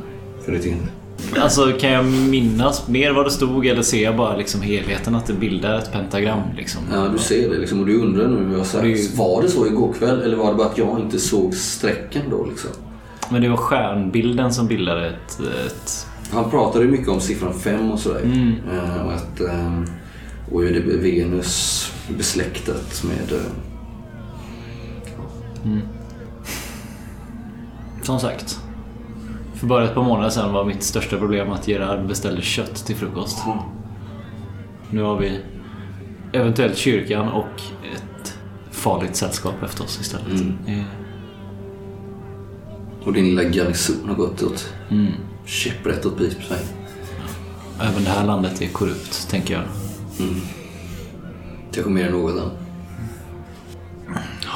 [0.45, 0.89] För ditt inre.
[1.37, 5.27] Alltså kan jag minnas mer vad det stod eller ser jag bara liksom helheten att
[5.27, 6.83] det bildar ett pentagram liksom?
[6.93, 8.85] Ja, du ser det liksom och du undrar nu vad jag sagt.
[8.85, 12.23] Det Var det så igår kväll eller var det bara att jag inte såg strecken
[12.31, 12.71] då liksom?
[13.31, 15.41] Men det var stjärnbilden som bildade ett...
[15.41, 18.21] ett Han pratade ju mycket om siffran 5 och sådär.
[18.25, 18.55] Mm.
[19.07, 19.83] Och att eh,
[20.53, 23.33] och är det Venus besläktat med...
[23.33, 23.43] eh,
[28.03, 28.61] som sagt.
[29.55, 32.97] För bara ett par månader sedan var mitt största problem att Gerard beställde kött till
[32.97, 33.38] frukost.
[34.91, 35.41] Nu har vi
[36.33, 37.62] eventuellt kyrkan och
[37.95, 38.38] ett
[38.71, 40.41] farligt sällskap efter oss istället.
[40.67, 40.83] Eh,
[43.05, 45.12] Och din lilla garnison har gått åt Mm.
[45.45, 46.59] käpprätt åt pipsväng.
[47.81, 49.62] Även det här landet är korrupt, tänker jag.
[51.73, 52.53] Kanske mer än något annat.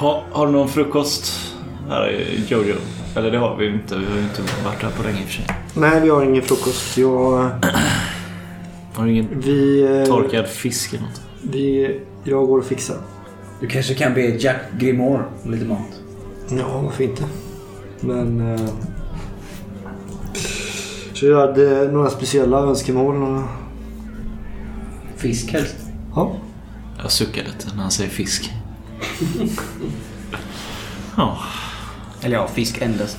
[0.01, 1.53] Ha, har du någon frukost?
[1.89, 2.75] Här är Jojo.
[3.17, 3.97] Eller det har vi inte.
[3.99, 5.47] Vi har ju inte varit här på länge i och för sig.
[5.75, 6.99] Nej, vi har ingen frukost.
[6.99, 7.51] Jag,
[8.95, 11.21] Har du ingen vi, eh, torkad fisk eller något?
[11.43, 12.97] vi, jag går och fixar.
[13.61, 16.01] Du kanske kan be Jack Grimoire om lite mat?
[16.49, 17.25] Ja, varför inte?
[18.01, 18.55] Men...
[18.55, 18.61] Eh,
[21.15, 23.15] så jag hade några speciella önskemål.
[23.19, 23.43] Några...
[25.17, 25.77] Fisk helst.
[26.15, 26.37] Ja.
[27.07, 28.53] Jag suckar lite när han säger fisk.
[31.17, 31.39] ja.
[32.23, 33.19] Eller ja, fisk endast.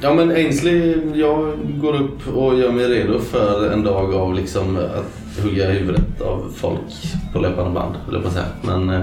[0.00, 4.76] Ja men Ainsley, jag går upp och gör mig redo för en dag av liksom
[4.76, 8.46] att hugga huvudet av folk på löpande band, jag på säga.
[8.62, 9.02] Men eh,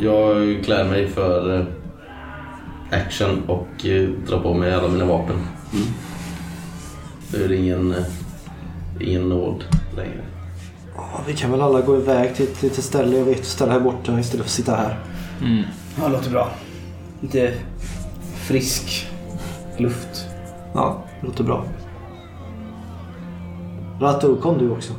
[0.00, 1.66] jag klär mig för eh,
[2.90, 5.36] action och eh, drar på mig alla mina vapen.
[7.32, 7.94] Nu är det ingen,
[9.00, 9.64] ingen nåd
[9.96, 10.31] längre.
[10.96, 13.16] Ja, vi kan väl alla gå iväg till ett litet ställe.
[13.16, 14.98] Jag vet ett ställe här borta istället för att sitta här.
[16.00, 16.50] Ja, låter bra.
[17.20, 17.54] Lite
[18.36, 19.08] frisk
[19.78, 20.26] luft.
[20.74, 21.64] Ja, det låter bra.
[24.00, 24.92] Rato, kom du också?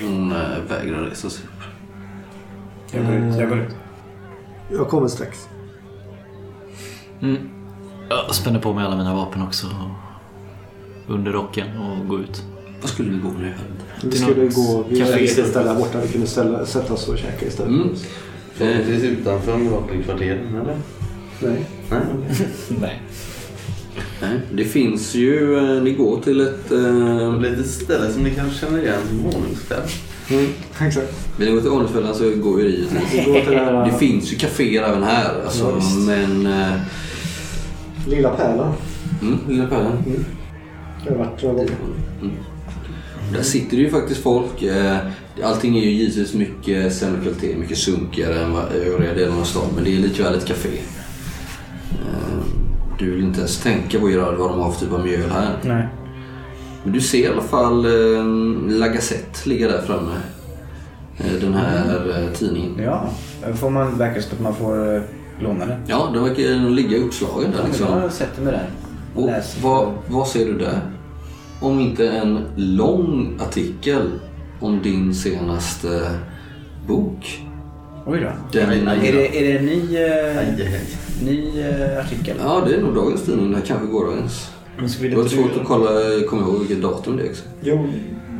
[0.00, 1.62] Hon eh, vägrar resa sig upp.
[2.94, 3.36] Jag går ut.
[3.36, 3.76] Jag går ut.
[4.70, 5.48] Jag kommer strax.
[8.08, 9.66] Jag spänner på mig alla mina vapen också.
[11.06, 12.44] Under rocken och går ut.
[12.82, 13.52] Vad skulle vi gå nu?
[14.02, 14.84] Vi skulle gå...
[14.88, 15.98] Vi hade ett ställe borta.
[16.06, 17.70] Vi kunde ställa, sätta oss och käka istället.
[17.72, 17.88] Mm.
[18.54, 20.76] Förhoppningsvis utanför Mirakelkvarteren, eller?
[21.40, 21.64] Nej.
[21.90, 22.00] Nej.
[22.80, 23.02] Nej.
[24.22, 25.56] Nej, det finns ju...
[25.76, 26.72] eh, Ni går till ett...
[26.72, 26.78] Eh,
[27.40, 29.82] Det är ett ställe som ni kanske känner igen som våningsställ.
[30.30, 30.46] Mm,
[30.80, 31.28] exakt.
[31.38, 33.84] vill ni gå till Ordningsfällan så går ju det går till det här...
[33.92, 36.46] Det finns ju kaféer även här alltså, Ja, men...
[36.46, 36.72] Eh,
[38.08, 38.72] Lilla Pärlan.
[39.22, 39.92] mm, Lilla Pärlan.
[41.04, 41.74] Jag har varit några gånger.
[43.32, 44.62] Där sitter det ju faktiskt folk.
[44.62, 44.96] Eh,
[45.44, 49.68] Allting är ju givetvis mycket sämre kvalitet, mycket sunkigare än vad övriga delen av stan.
[49.74, 50.68] Men det är likväl ett café.
[51.90, 52.44] Eh,
[52.98, 55.58] Du vill inte ens tänka på Gerard vad de har för typ av mjöl här.
[55.62, 55.86] Nej.
[56.84, 58.24] Men du ser i alla fall eh,
[58.78, 60.14] La Gazette ligga där framme.
[61.40, 62.72] Den här eh, tidningen.
[62.84, 63.10] Ja.
[63.54, 65.02] Får man, verkar som att man får
[65.42, 65.80] låna den.
[65.86, 67.86] Ja, den verkar ligga uppslagen där liksom.
[68.02, 68.68] jag sätter mig där.
[69.14, 69.30] Och
[69.62, 70.80] vad, vad ser du där?
[71.62, 74.02] Om inte en lång artikel
[74.60, 76.10] om din senaste
[76.86, 77.40] bok.
[78.06, 78.58] Oj då.
[78.60, 80.66] Den, Är det, är det en ny, eh,
[81.24, 82.36] ny eh, artikel?
[82.40, 83.50] Ja, det är nog dagens tidning.
[83.50, 84.50] Det här kanske gårdagens.
[85.00, 85.90] Det var svårt du- att kolla,
[86.28, 87.26] komma ihåg vilket datum det är.
[87.26, 87.48] Exakt.
[87.62, 87.86] Jo,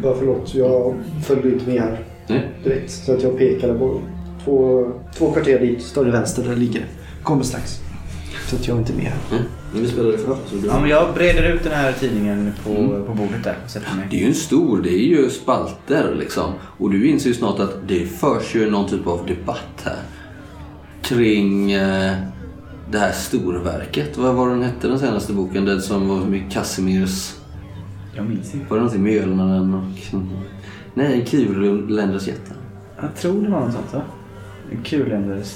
[0.02, 0.54] bara förlåt.
[0.54, 2.48] Jag följde inte med här Nej?
[2.64, 2.90] direkt.
[2.90, 4.00] Så att jag pekade på
[4.44, 4.86] två,
[5.18, 5.82] två kvarter dit.
[5.82, 6.86] Står det vänster där ligger.
[7.22, 7.80] Kommer strax.
[8.48, 9.16] Så att jag är inte med här.
[9.30, 9.40] Nej.
[9.72, 10.36] Men vi spelar det för.
[10.46, 10.66] Så du...
[10.66, 12.74] Ja, men jag breder ut den här tidningen på,
[13.06, 14.06] på bordet där och sätter mig.
[14.10, 16.52] Det är ju en stor, det är ju spalter liksom.
[16.78, 19.98] Och du inser ju snart att det förs ju någon typ av debatt här.
[21.02, 22.12] Kring eh,
[22.90, 24.18] det här storverket.
[24.18, 25.64] Vad var den hette den senaste boken?
[25.64, 27.36] Den som var med Casimirs...
[28.16, 28.66] Jag minns inte.
[28.70, 30.20] Var det någonting med Mjölnaren och...
[30.94, 32.56] Nej, Kurländers jättar.
[33.00, 34.02] Jag tror det var något sånt va?
[34.72, 35.54] En kulländers...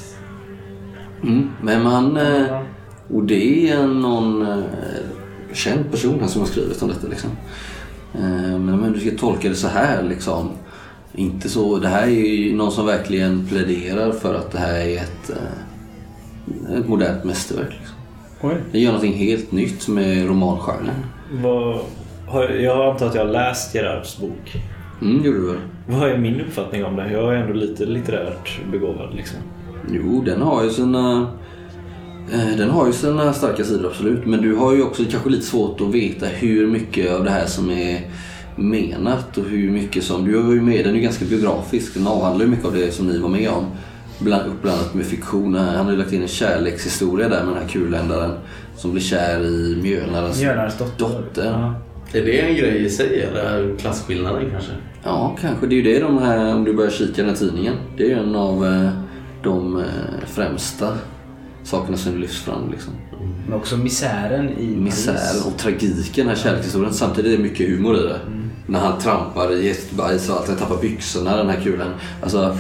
[1.23, 1.51] Mm.
[1.63, 2.17] Men man...
[2.17, 2.63] Eh, Ja.
[3.15, 4.65] Och det är någon eh,
[5.53, 7.31] känd person här som har skrivit om detta liksom.
[8.15, 10.51] Eh, men om du ska tolka det så här liksom.
[11.15, 14.97] Inte så, det här är ju någon som verkligen pläderar för att det här är
[14.97, 17.71] ett, eh, ett modernt mästerverk.
[17.79, 17.97] Liksom.
[18.41, 18.57] Oj.
[18.73, 21.05] Det gör någonting helt nytt med romangenren.
[21.33, 21.81] Vad,
[22.27, 24.63] har, jag antar att jag har läst Gerards bok.
[25.03, 25.61] Mm, gjorde du väl?
[25.89, 27.13] Vad är min uppfattning om det?
[27.13, 29.39] Jag är ändå lite litterärt begåvad liksom.
[29.91, 31.31] Jo, den har ju sina...
[32.33, 34.27] eh, Den har ju sina starka sidor absolut.
[34.27, 37.47] Men du har ju också kanske lite svårt att veta hur mycket av det här
[37.47, 38.01] som är
[38.57, 40.25] menat och hur mycket som...
[40.25, 41.95] Du har ju med, den är ju ganska biografisk.
[41.95, 43.65] Den avhandlar ju mycket av det som ni var med om.
[44.19, 45.55] Bland, uppblandat med fiktion.
[45.55, 48.31] Han har ju lagt in en kärlekshistoria där med den här kulländaren
[48.77, 51.09] som blir kär i Mjölnarens Mjölnarens dotter.
[51.09, 51.45] dotter.
[51.45, 51.75] Ja.
[52.13, 54.73] Är det en grej i sig eller klasskillnaden kanske?
[55.05, 55.67] Ja, kanske.
[55.67, 57.75] Det är ju det de här, om du börjar kika i den här tidningen.
[57.97, 58.89] Det är ju en av eh,
[59.43, 59.85] de eh,
[60.27, 60.89] främsta
[61.67, 62.71] sakerna som lyfts fram.
[62.71, 62.93] Liksom.
[63.49, 65.47] Men också misären i Misären Paris.
[65.47, 66.95] och tragiken, här kärlekshistorien.
[66.95, 68.21] Samtidigt är det mycket humor i det.
[68.27, 68.51] Mm.
[68.67, 71.89] När han trampar i hästbajs och allt, han tappar byxorna, den här kulen.
[72.23, 72.57] Alltså...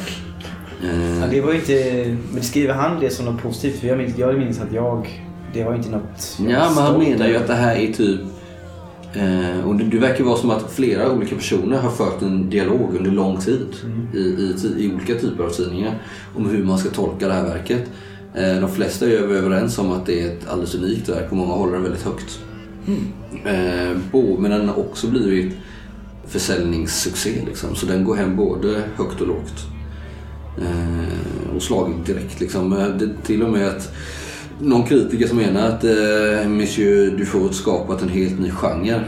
[0.84, 2.16] Eh, Ja, det var ju inte...
[2.34, 3.80] Men skriver han det som något positivt?
[3.80, 5.22] För jag minns, jag minns att jag...
[5.52, 6.36] Det var inte något...
[6.38, 8.20] Ja, men han menar ju att det här är typ...
[9.14, 12.94] Eh, och det, det verkar vara som att flera olika personer har fört en dialog
[12.98, 13.66] under lång tid
[14.14, 15.94] i, i, ti- i olika typer av tidningar
[16.36, 17.90] om hur man ska tolka det här verket.
[18.36, 21.52] Eh, de flesta är överens om att det är ett alldeles unikt verk och många
[21.54, 22.38] håller det väldigt högt.
[23.44, 25.52] Eh, bo, men den har också blivit
[26.26, 29.64] försäljningssuccé liksom, så den går hem både högt och lågt.
[30.60, 32.72] Eh, och slagit direkt liksom.
[32.72, 33.92] Eh, Det, till och med att
[34.60, 38.94] någon kritiker som menar att eh, Monsieur Dufault skapat en helt ny genre.
[38.94, 39.02] Eh,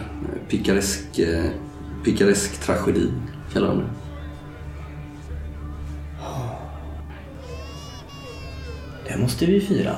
[0.49, 1.45] Picaresk, eh,
[2.05, 3.07] picaresk tragedi
[3.53, 3.85] kallar de det.
[9.09, 9.97] Det måste vi fira.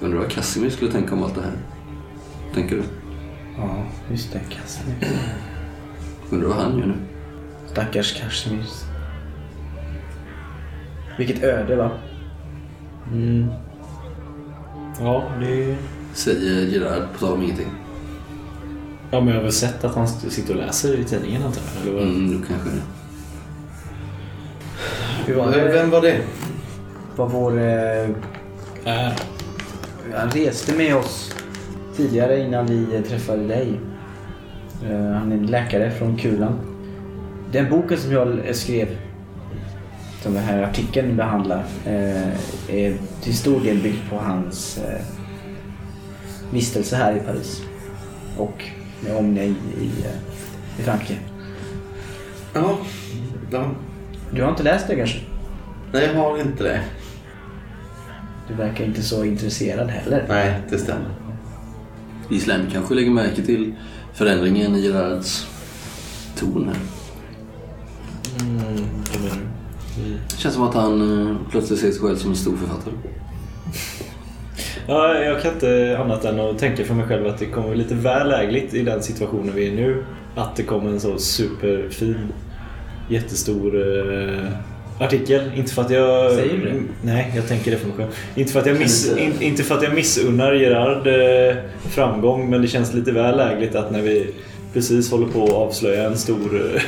[0.00, 1.52] Undrar vad Casimir skulle tänka om allt det här.
[2.54, 2.82] Tänker du?
[3.58, 4.40] Ja, just det.
[4.50, 4.96] Casimir.
[6.30, 6.94] Undrar vad han gör nu?
[7.66, 8.64] Stackars Kashmir.
[11.18, 11.90] Vilket öde va?
[13.12, 13.46] Mm.
[15.00, 15.76] Ja, det.
[16.14, 17.70] Säger Gerard på tal om ingenting.
[19.10, 21.82] Ja, men jag har väl sett att han sitter och läser i tidningen antar jag.
[21.82, 22.08] Eller vad?
[22.08, 22.82] Mm, kanske det.
[25.26, 25.72] Hur var det?
[25.72, 26.20] Vem var det?
[27.16, 27.58] Var vår...
[27.58, 28.08] Eh,
[28.84, 29.12] Äh.
[30.14, 31.34] han reste med oss
[31.96, 33.80] tidigare innan vi träffade dig.
[34.84, 36.58] Eh, han är en läkare från Kulan.
[37.52, 38.88] Den boken som jag skrev,
[40.22, 42.28] som den här artikeln behandlar, eh,
[42.68, 45.00] är till stor del byggd på hans eh,
[46.50, 47.62] vistelse här i Paris.
[48.38, 48.64] Och
[49.00, 51.20] med omnejd i, eh, i Frankrike.
[52.54, 52.78] Ja.
[53.50, 53.70] ja.
[54.30, 55.18] Du har inte läst det kanske?
[55.92, 56.80] Nej, jag har inte det.
[58.52, 60.24] Du verkar inte så intresserad heller.
[60.28, 61.10] Nej, det stämmer.
[62.30, 63.74] Islam kanske lägger märke till
[64.14, 65.46] förändringen i Gerards
[66.36, 66.76] ton här.
[68.40, 68.62] Mm,
[69.12, 70.12] vad menar du?
[70.30, 72.94] Det känns som att han eh, plötsligt ser sig själv som en stor författare.
[74.86, 77.94] Ja, jag kan inte annat än att tänka för mig själv att det kommer lite
[77.94, 80.04] väl lägligt i den situationen vi är nu.
[80.34, 82.32] Att det kommer en så superfin,
[83.08, 84.48] jättestor eh,
[85.02, 85.50] artikel.
[85.56, 86.32] Inte för att jag...
[86.32, 86.82] Säger du det?
[87.02, 88.10] Nej, jag tänker det för mig själv.
[88.34, 91.56] Inte för att jag, miss, in, inte för att jag missunnar Gerard eh,
[91.90, 94.34] framgång, men det känns lite väl lägligt att när vi
[94.72, 96.82] precis håller på att avslöja en stor eh,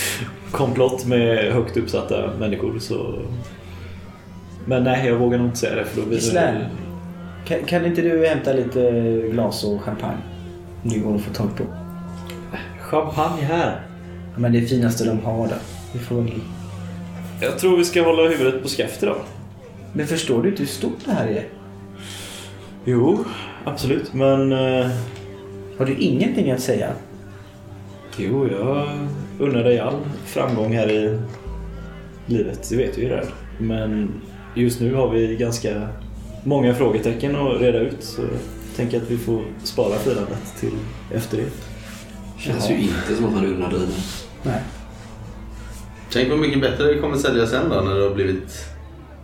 [0.50, 3.22] komplott med högt uppsatta människor så...
[4.64, 6.54] Men nej, jag vågar nog inte säga det för då blir Islam.
[6.54, 6.68] det...
[7.46, 8.90] Kan, kan inte du hämta lite
[9.32, 10.18] glas och champagne?
[10.82, 11.64] Om det går att få tag på.
[12.80, 13.80] Champagne här.
[14.34, 15.58] Ja, Men det är finaste de har där.
[15.92, 16.26] Vi får.
[17.40, 19.16] Jag tror vi ska hålla huvudet på skaft idag.
[19.92, 21.44] Men förstår du inte hur stort det här är?
[22.84, 23.24] Jo,
[23.64, 24.12] absolut.
[24.14, 24.52] Men...
[24.52, 24.90] Eh,
[25.78, 26.92] Har du ingenting att säga?
[28.18, 28.88] jo, jag
[29.38, 29.94] unnar dig all
[30.26, 31.18] framgång här i
[32.26, 32.68] livet.
[32.70, 33.26] Det vet du ju redan.
[33.58, 34.12] Men
[34.54, 35.88] just nu har vi ganska
[36.44, 37.96] många frågetecken att reda ut.
[38.04, 38.30] Så jag
[38.76, 40.72] tänker att vi får spara firandet till
[41.14, 41.50] efter det.
[42.38, 43.86] Känns ju inte som att han unnar dig det.
[44.50, 44.60] Nej.
[46.16, 48.68] Tänk vad mycket bättre det kommer sälja sen då när du har blivit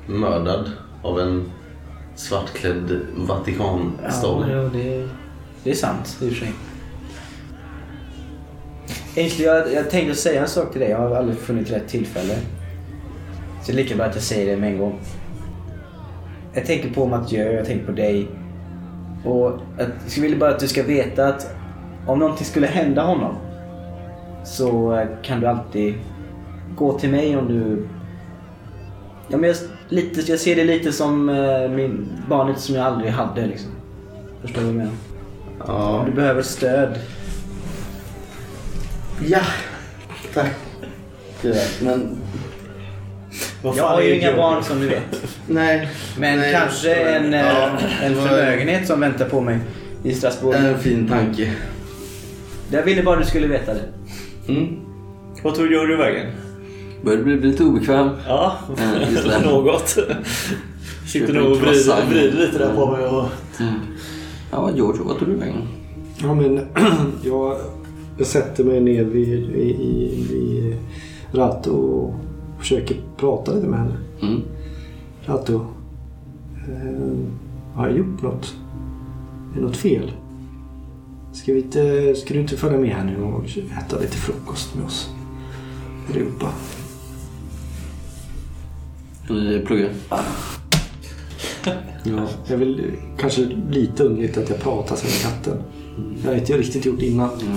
[0.07, 0.70] mördad
[1.02, 1.50] av en
[2.14, 4.46] svartklädd Ja, Vatikanstad.
[4.50, 5.09] ja det,
[5.64, 6.53] det är sant i och för sig.
[9.16, 10.90] Ainsley, jag, jag tänkte säga en sak till dig.
[10.90, 12.34] Jag har aldrig funnit rätt tillfälle.
[13.62, 15.01] Så det är lika bra att jag säger det med en gång.
[16.55, 18.28] Jag tänker på Mathieu, jag tänker på dig.
[19.24, 19.59] Och
[20.16, 21.55] jag vill bara att du ska veta att
[22.07, 23.34] om någonting skulle hända honom
[24.45, 25.95] så eh, kan du alltid
[26.77, 27.87] gå till mig om du...
[29.29, 29.57] Ja, men jag,
[29.89, 33.47] lite, jag ser det lite som eh, min, barnet som jag aldrig hade.
[33.47, 33.70] Liksom.
[34.43, 34.95] Förstår du vad jag menar?
[35.66, 36.03] Ja.
[36.07, 36.99] Du behöver stöd.
[39.27, 39.41] ja.
[40.35, 40.53] Tack.
[41.81, 42.18] Men
[43.62, 45.03] Jag har ju inga barn som du vet.
[45.47, 45.89] Nej.
[46.18, 47.70] Men Nej, kanske en, eh, Ja,
[48.03, 49.59] en det var förmögenhet som väntar på mig
[50.05, 50.57] i Strasbourg.
[50.57, 51.53] En fin tanke.
[52.70, 53.83] Jag ville bara du skulle veta det.
[54.49, 54.77] Mm.
[55.43, 56.27] Vad tog Jojo vägen?
[57.03, 58.09] Börjar bli lite obekväm.
[58.26, 58.59] Ja,
[59.24, 59.50] det.
[59.50, 59.98] något.
[61.07, 63.24] Sitter nog och vrider, vrider lite där på mig och...
[64.50, 65.62] Ja, Giorgio, vad tog du vägen?
[66.22, 66.61] Ja, men
[67.24, 67.57] jag,
[68.18, 70.76] jag sätter mig ner vid, i, i, vid
[71.32, 72.14] Ratto och
[72.59, 73.96] försöker prata lite med henne.
[74.22, 74.40] Mm.
[75.26, 75.55] Ratto,
[76.68, 77.18] eh,
[77.74, 78.55] har jag gjort något?
[79.57, 80.12] Är något fel?
[81.32, 83.44] Ska, vi inte, ska du inte följa med här nu och
[83.78, 85.11] äta lite frukost med oss?
[86.11, 86.48] Allihopa.
[89.29, 89.91] Vi pluggar.
[92.05, 92.27] Ja.
[92.47, 95.62] Jag vill kanske lite underligt att jag pratar som katten.
[96.23, 97.31] Det har inte jag riktigt gjort innan.
[97.31, 97.57] Mm.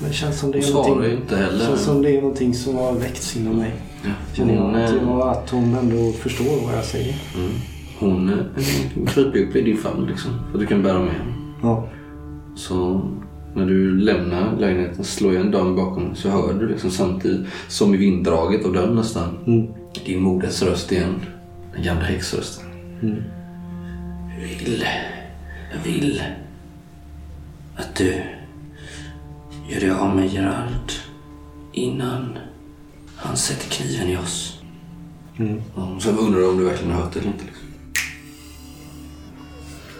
[0.00, 1.66] Men det känns som det Hon är någonting, inte heller.
[1.66, 3.74] känns som det är någonting som har väckts inom mig.
[4.34, 7.14] Känner jag Hon, att, eh, jag, att hon ändå förstår vad jag säger.
[7.98, 8.64] Hon eh,
[9.06, 10.30] kryper upp i din famn liksom.
[10.50, 11.34] För att du kan bära med henne.
[11.62, 11.88] Ja.
[12.56, 13.02] Så
[13.56, 17.94] när du lämnar lägenheten, slår igen dörren bakom dig, så hör du liksom samtidigt, som
[17.94, 19.66] i vinddraget av dörren nästan, Mm.
[20.06, 21.14] din moders röst igen.
[21.74, 22.64] Den gamla häxrösten.
[23.02, 23.22] Mm.
[24.40, 24.84] Jag vill,
[25.72, 26.22] jag vill
[27.76, 28.14] att du
[29.68, 30.92] gör dig av med Gerard
[31.72, 32.38] innan
[33.16, 34.60] han sätter kniven i oss.
[35.38, 35.60] Mm.
[36.00, 37.44] Så undrar du om du verkligen har hört det eller inte.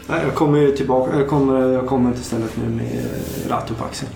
[0.08, 1.18] Nej, jag kommer ju tillbaka.
[1.18, 3.04] Jag kommer, jag kommer till stället nu med
[3.48, 4.10] Ratto på axeln.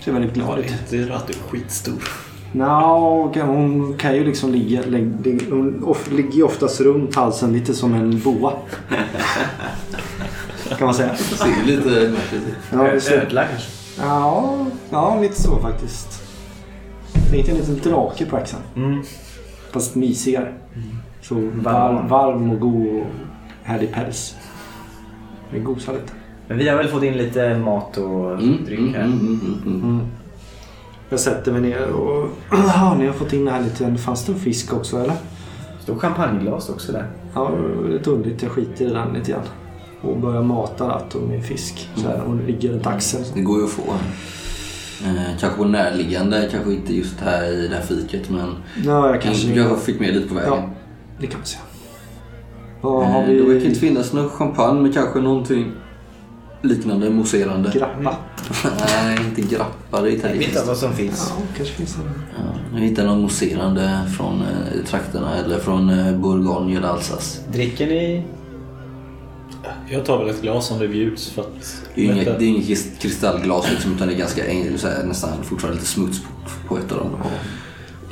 [0.00, 0.74] Ser väldigt glad ut.
[0.90, 1.94] Det är att du är skitstor.
[2.52, 4.82] Nå, kan- hon kan ju liksom ligga...
[5.50, 8.52] Hon ligger ju oftast runt halsen lite som en boa.
[10.78, 11.08] kan man säga.
[11.12, 12.54] Det ser lite märkligt ut.
[12.72, 13.68] Ja, det ser, Ödla kanske?
[13.98, 16.22] ja, ja, lite så faktiskt.
[17.30, 18.62] Det är en liten drake på axeln.
[18.76, 19.02] Mm.
[19.72, 20.54] Fast mysigare.
[21.22, 21.62] Så Varm.
[21.62, 23.06] varm, varm och god och
[23.62, 24.34] härlig päls.
[25.52, 26.12] Vi gosar lite.
[26.48, 29.02] Men vi har väl fått in lite mat och Mm, dryck mm, här.
[29.04, 29.82] mm, mm, mm.
[29.82, 30.06] Mm.
[31.10, 32.28] Jag sätter mig ner och...
[32.50, 33.96] Ja, ni har fått in här lite...
[33.96, 35.14] Fanns det en fisk också eller?
[35.82, 37.06] Står champagneglas också där.
[37.34, 37.50] Ja,
[37.88, 38.42] lite underligt.
[38.42, 39.42] Jag skiter i den lite grann.
[40.02, 41.88] Och börjar mata Ratto med fisk.
[41.96, 43.24] Så här, hon ligger runt axeln.
[43.34, 43.82] Det går ju att få.
[45.04, 48.48] Eh, kanske på närliggande, kanske inte just här i det här fiket men
[48.86, 49.46] Ja, jag kanske...
[49.46, 50.52] kanske jag fick med lite på vägen.
[50.52, 50.70] Ja,
[51.20, 51.62] det kan man säga.
[52.80, 53.74] Vad har Eh, Det verkar inte vi?
[53.74, 55.72] finnas någon champagne men kanske någonting
[56.62, 57.70] liknande, mousserande.
[57.74, 58.16] Grappa.
[58.78, 59.74] Nej, inte grappa.
[59.90, 60.66] Det är Jag vet inte italienskt.
[60.66, 61.32] vad som finns.
[61.38, 62.02] Ja, kanske finns en...
[62.38, 67.40] Ja, jag hittade någon mousserande från eh, trakterna eller från eh, Bourgogne eller Alsace.
[67.52, 68.22] Dricker ni?
[69.90, 71.82] Jag tar väl ett glas om det bjuds för att...
[71.94, 74.42] Det är ju inget, det är inget krist- kristallglas liksom, utan det är ganska
[74.76, 76.28] så här, nästan fortfarande lite smuts på,
[76.68, 77.10] på ett av dem.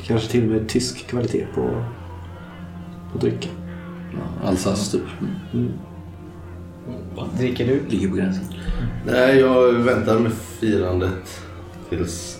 [0.07, 1.69] Kanske till och med tysk kvalitet på,
[3.11, 3.51] på drycken.
[4.43, 5.07] Alsace typ.
[5.53, 5.71] Mm.
[7.37, 7.81] Dricker du?
[7.89, 8.43] Ligger på gränsen.
[9.05, 11.41] Nej, jag väntar med firandet
[11.89, 12.39] tills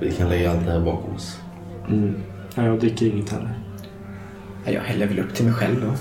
[0.00, 1.38] vi kan lägga allt det här bakom oss.
[1.88, 2.14] Mm.
[2.54, 3.58] Nej, jag dricker inget heller.
[4.64, 5.92] Ja, Jag häller väl upp till mig själv då.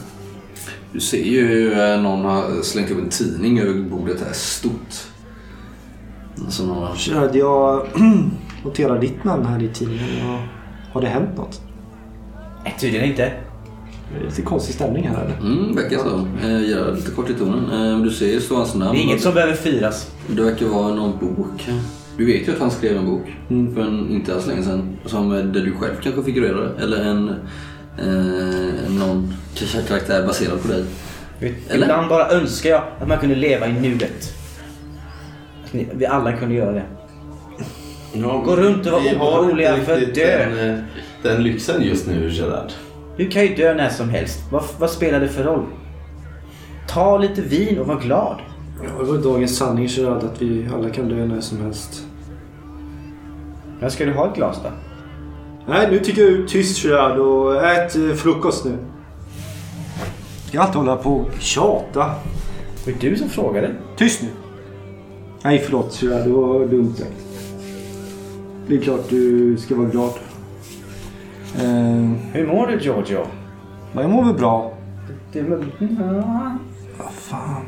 [0.93, 5.07] Du ser ju eh, någon har slängt upp en tidning över bordet här, stort.
[6.49, 6.95] Som någon har...
[6.97, 7.87] Gerard, jag
[8.65, 10.29] noterar ditt namn här i tidningen.
[10.29, 10.39] Och
[10.93, 11.61] har det hänt något?
[12.63, 13.33] Nej, tydligen inte.
[14.13, 15.37] Det är lite konstig stämning här eller?
[15.37, 16.27] Mm, verkar så.
[16.47, 17.91] Eh, lite kort i tonen.
[17.95, 18.91] Eh, du ser ju stå hans namn.
[18.93, 20.11] Det är inget som behöver firas.
[20.27, 21.69] Det verkar vara någon bok.
[22.17, 23.75] Du vet ju att han skrev en bok Mm.
[23.75, 24.97] för en, inte alls länge sedan.
[25.05, 26.69] Som, eh, där du själv kanske figurerade.
[26.83, 27.29] Eller en,
[27.99, 29.33] eh, någon
[29.87, 30.83] karaktär baserad på dig.
[31.39, 31.85] Vet, Eller?
[31.85, 34.33] Ibland bara önskar jag att man kunde leva i nuet.
[35.65, 36.83] Att ni, vi alla kunde göra det.
[38.13, 40.45] Ja, Gå runt och vara oroliga för att dö.
[40.49, 40.79] Den, eh,
[41.23, 42.71] den lyxen just nu, Gerard.
[43.17, 44.39] Du kan ju dö när som helst.
[44.51, 45.65] Vad, vad spelar det för roll?
[46.87, 48.37] Ta lite vin och var glad.
[48.83, 52.07] Ja, det var dagens sanning Gerard att vi alla kan dö när som helst.
[53.79, 54.69] Men ska du ha ett glas då?
[55.67, 58.77] Nej, nu tycker jag du är tyst Gerard och ät eh, frukost nu.
[60.43, 62.11] Jag ska alltid hålla på och tjata.
[62.85, 63.75] Det var du som frågade.
[63.97, 64.27] Tyst nu.
[65.43, 66.23] Nej, förlåt Gerard.
[66.23, 67.11] Det var dumt sagt.
[68.67, 70.11] Det är klart du ska vara glad.
[71.55, 73.25] Eh, Hur mår du Giorgio?
[73.93, 74.73] jag mår väl bra.
[75.33, 75.65] Väl...
[75.79, 76.57] Ja.
[76.97, 77.65] Vad fan.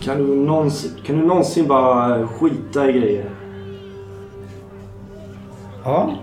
[0.00, 3.30] Kan du, någonsin, kan du någonsin bara skita i grejer?
[5.84, 6.14] Ja.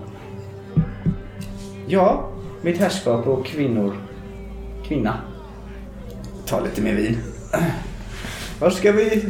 [1.86, 2.28] Ja,
[2.62, 3.92] mitt herrskap och kvinnor.
[4.84, 5.14] Kvinna.
[6.46, 7.16] Ta lite mer vin.
[8.60, 9.24] Var ska vi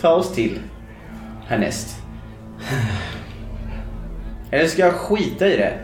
[0.00, 0.58] ta oss till
[1.46, 1.96] härnäst?
[4.50, 5.78] Eller ska jag skita i det?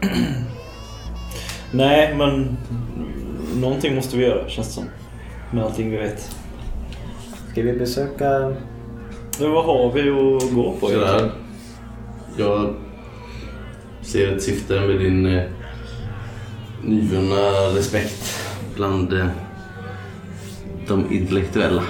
[1.72, 2.56] Nej, men
[3.60, 4.84] någonting måste vi göra känns det som.
[5.52, 6.36] Med allting vi vet.
[7.52, 8.54] Ska vi besöka...
[9.40, 11.06] Men vad har vi att gå på Sådär.
[11.06, 11.30] egentligen?
[12.38, 12.74] Jag
[14.02, 15.42] ser ett syfte med din eh,
[16.84, 18.40] nyvunna respekt
[18.74, 19.26] bland eh,
[20.88, 21.82] de intellektuella.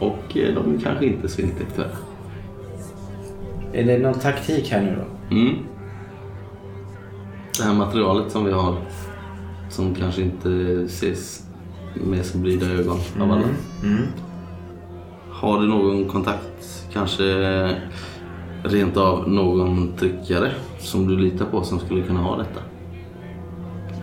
[0.00, 1.96] Och eh, de kanske inte så intellektuella.
[3.72, 5.34] Är det någon taktik här nu då?
[5.36, 5.56] Mm.
[7.58, 8.76] Det här materialet som vi har
[9.70, 10.48] som kanske inte
[10.86, 11.46] ses
[11.94, 13.48] med så blida ögon av alla.
[15.30, 17.24] Har du någon kontakt, kanske
[18.64, 22.60] rent av någon tryckare som du litar på som skulle kunna ha detta?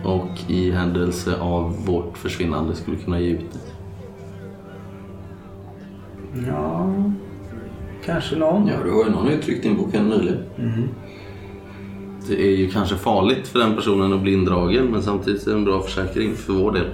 [0.04, 3.58] Och i händelse av vårt försvinnande skulle kunna ge ut det.
[6.48, 6.94] Ja...
[8.04, 8.66] Kanske någon.
[8.66, 10.38] Ja, du har ju någon ju tryckt in boken nyligen.
[12.30, 15.56] Det är ju kanske farligt för den personen att bli indragen men samtidigt är det
[15.56, 16.86] en bra försäkring för vår del.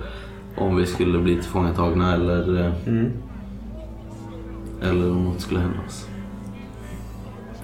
[0.57, 2.73] Om vi skulle bli tillfångatagna eller, eh,
[4.91, 6.09] eller om något skulle hända oss.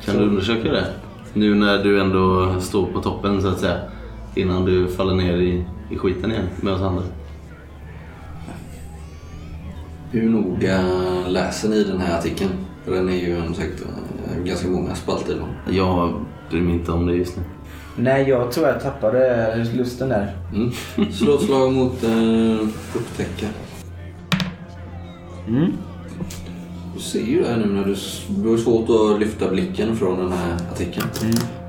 [0.04, 0.86] Kan du undersöka det?
[1.32, 3.78] Nu när du ändå står på toppen så att säga.
[4.34, 7.02] Innan du faller ner i, i skiten igen med oss andra.
[10.10, 10.82] Hur noga
[11.28, 12.50] läser ni den här artikeln?
[12.84, 15.36] För den är ju en, säkert eh, ganska många spalter.
[15.70, 17.42] Jag bryr mig inte om det just nu.
[17.96, 20.36] Nej, jag tror jag tappade lusten där.
[20.54, 20.72] Mm.
[21.12, 23.46] Slå slag mot eh, upptäcka.
[25.48, 25.72] Mm.
[26.94, 27.96] Du ser ju det här nu när du,
[28.42, 31.06] du har svårt att lyfta blicken från den här artikeln.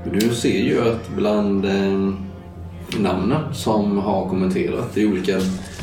[0.04, 2.10] Men Du ser ju att bland eh,
[2.98, 5.40] namnen som har kommenterat i olika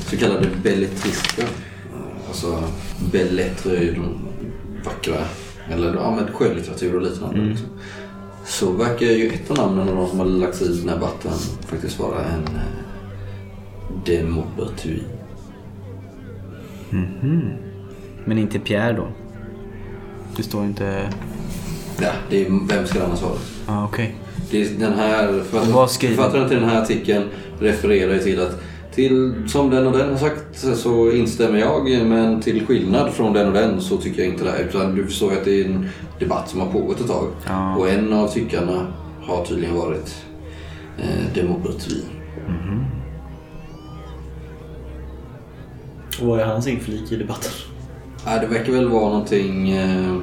[0.10, 1.44] så kallade belletrister.
[1.44, 2.64] eh, Alltså
[3.12, 4.18] bellettre är ju de
[4.86, 5.18] vackra,
[5.70, 7.42] eller ja, men skönlitteratur och liknande.
[7.42, 7.68] Liksom.
[8.52, 11.32] Så verkar ju ett av namnen av de som har lagt i den här batten
[11.66, 12.62] faktiskt vara en eh,
[14.06, 15.04] de Maupertuis.
[18.26, 19.08] Men inte Pierre då?
[20.36, 21.10] Det står inte...
[22.02, 23.38] Ja, det är, vem ska det annars vara?
[23.68, 24.16] Ja, okej.
[24.52, 27.24] Det är den här författaren, författaren till den här artikeln
[27.60, 28.62] refererar ju till att
[28.96, 33.48] till, som den och den har sagt så instämmer jag men till skillnad från den
[33.48, 34.64] och den så tycker jag inte det.
[34.70, 35.90] Utan du förstår att det är en
[36.22, 37.28] debatt som har pågått ett tag.
[37.48, 37.76] Ja.
[37.76, 38.88] Och en av tyckarna
[39.22, 40.26] har tydligen varit
[40.98, 42.04] eh, demokrati.
[46.22, 47.52] Och vad är hans inflik i debatten?
[48.26, 50.18] Ja, det verkar väl vara någonting eh,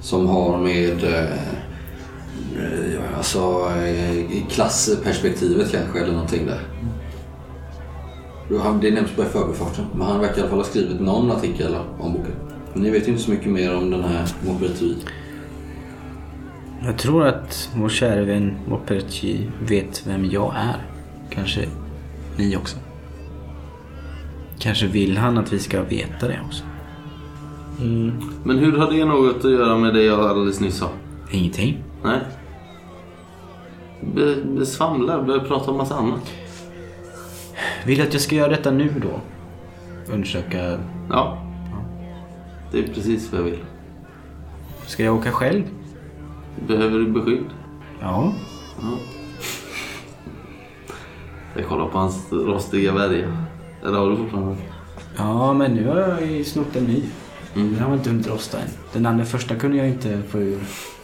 [0.00, 1.38] som har med eh,
[3.16, 6.60] alltså, eh, i klassperspektivet kanske eller någonting där.
[8.62, 9.84] Han- Det nämns bara i förbifarten.
[9.94, 12.34] Men han verkar i alla fall ha skrivit någon artikel om boken.
[12.72, 15.06] Men ni vet ju inte så mycket mer om den här Maupertuis.
[16.84, 20.86] Jag tror att vår kära vän Maupertuis vet vem jag är.
[21.30, 21.68] Kanske
[22.36, 22.76] ni också.
[24.58, 26.64] Kanske vill han att vi ska veta det också.
[28.44, 30.88] Men hur har det något att göra med det jag alldeles nyss sa?
[31.30, 31.84] Ingenting.
[32.04, 32.20] Nej.
[34.14, 36.32] Be, be svamlar, börjar prata om massa annat.
[37.86, 39.20] Vill du att jag ska göra detta nu då?
[40.12, 40.78] Undersöka...
[41.10, 41.51] Ja.
[42.72, 43.58] Det är precis vad jag vill.
[44.86, 45.62] Ska jag åka själv?
[46.66, 47.44] Behöver du beskydd?
[48.00, 48.32] Ja.
[51.56, 53.36] Jag kollar på hans rostiga värja.
[53.82, 54.56] Eller har du fortfarande?
[55.16, 57.02] Ja, men nu har jag ju snott en ny.
[57.54, 58.68] Den har inte hunnit rosta än.
[58.92, 60.58] Den andra första kunde jag inte få ur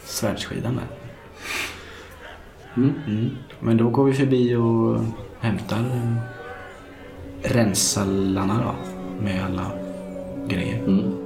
[0.05, 0.87] svärdsskidan där.
[2.77, 3.29] Mm.
[3.59, 4.97] Men då går vi förbi och
[5.39, 6.15] hämtar eh,
[7.53, 8.75] rensallarna då.
[9.23, 9.71] Med alla
[10.47, 10.83] grejer.
[10.83, 11.18] Mm.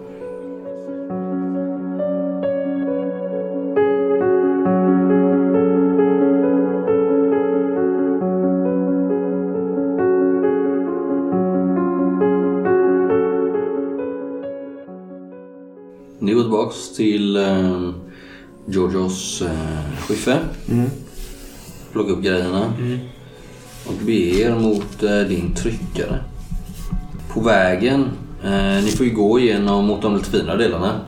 [16.96, 17.90] Till eh,
[18.68, 20.40] Georgios eh, skiffe.
[21.92, 22.74] Plocka upp grejerna.
[23.86, 26.24] Och beger er mot eh, din tryckare.
[27.34, 28.10] På vägen,
[28.44, 31.02] eh, ni får ju gå igenom mot de lite finare delarna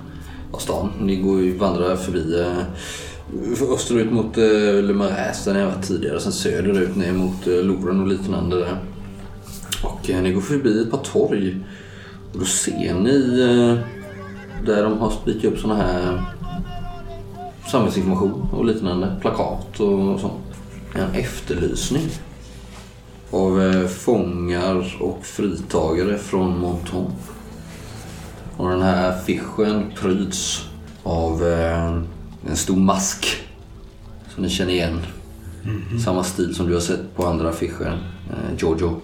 [0.51, 0.89] av stan.
[1.01, 5.87] Ni går ju, vandrar förbi eh, österut mot eh, Le Marais där ni har varit
[5.87, 6.19] tidigare.
[6.19, 8.77] Sen söderut ner mot eh, Loren och liknande där.
[9.83, 11.57] Och eh, ni går förbi ett par torg.
[12.33, 13.94] Och då ser ni eh,
[14.65, 16.23] där de har spikat upp såna här
[17.67, 19.15] samhällsinformation och liknande.
[19.21, 20.33] Plakat och sånt.
[20.95, 22.09] En efterlysning
[23.31, 27.11] av eh, fångar och fritagare från Monton.
[28.57, 30.69] Och den här affischen pryds
[31.03, 32.01] av eh,
[32.47, 33.43] en stor mask
[34.35, 34.99] som ni känner igen.
[36.03, 37.99] Samma stil som du har sett på andra affischer.
[38.57, 39.01] Giorgio.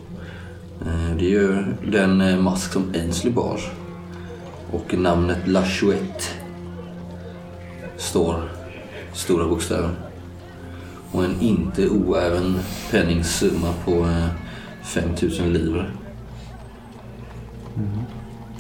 [0.86, 3.81] Eh, det är ju den mask som Ainsley bar.
[4.72, 6.24] Och namnet La Chouette
[7.98, 8.50] står
[9.14, 9.90] stora bokstäver.
[11.12, 12.60] Och en inte oäven
[12.92, 14.28] penningsumma på eh,
[14.84, 15.92] 5000 livre.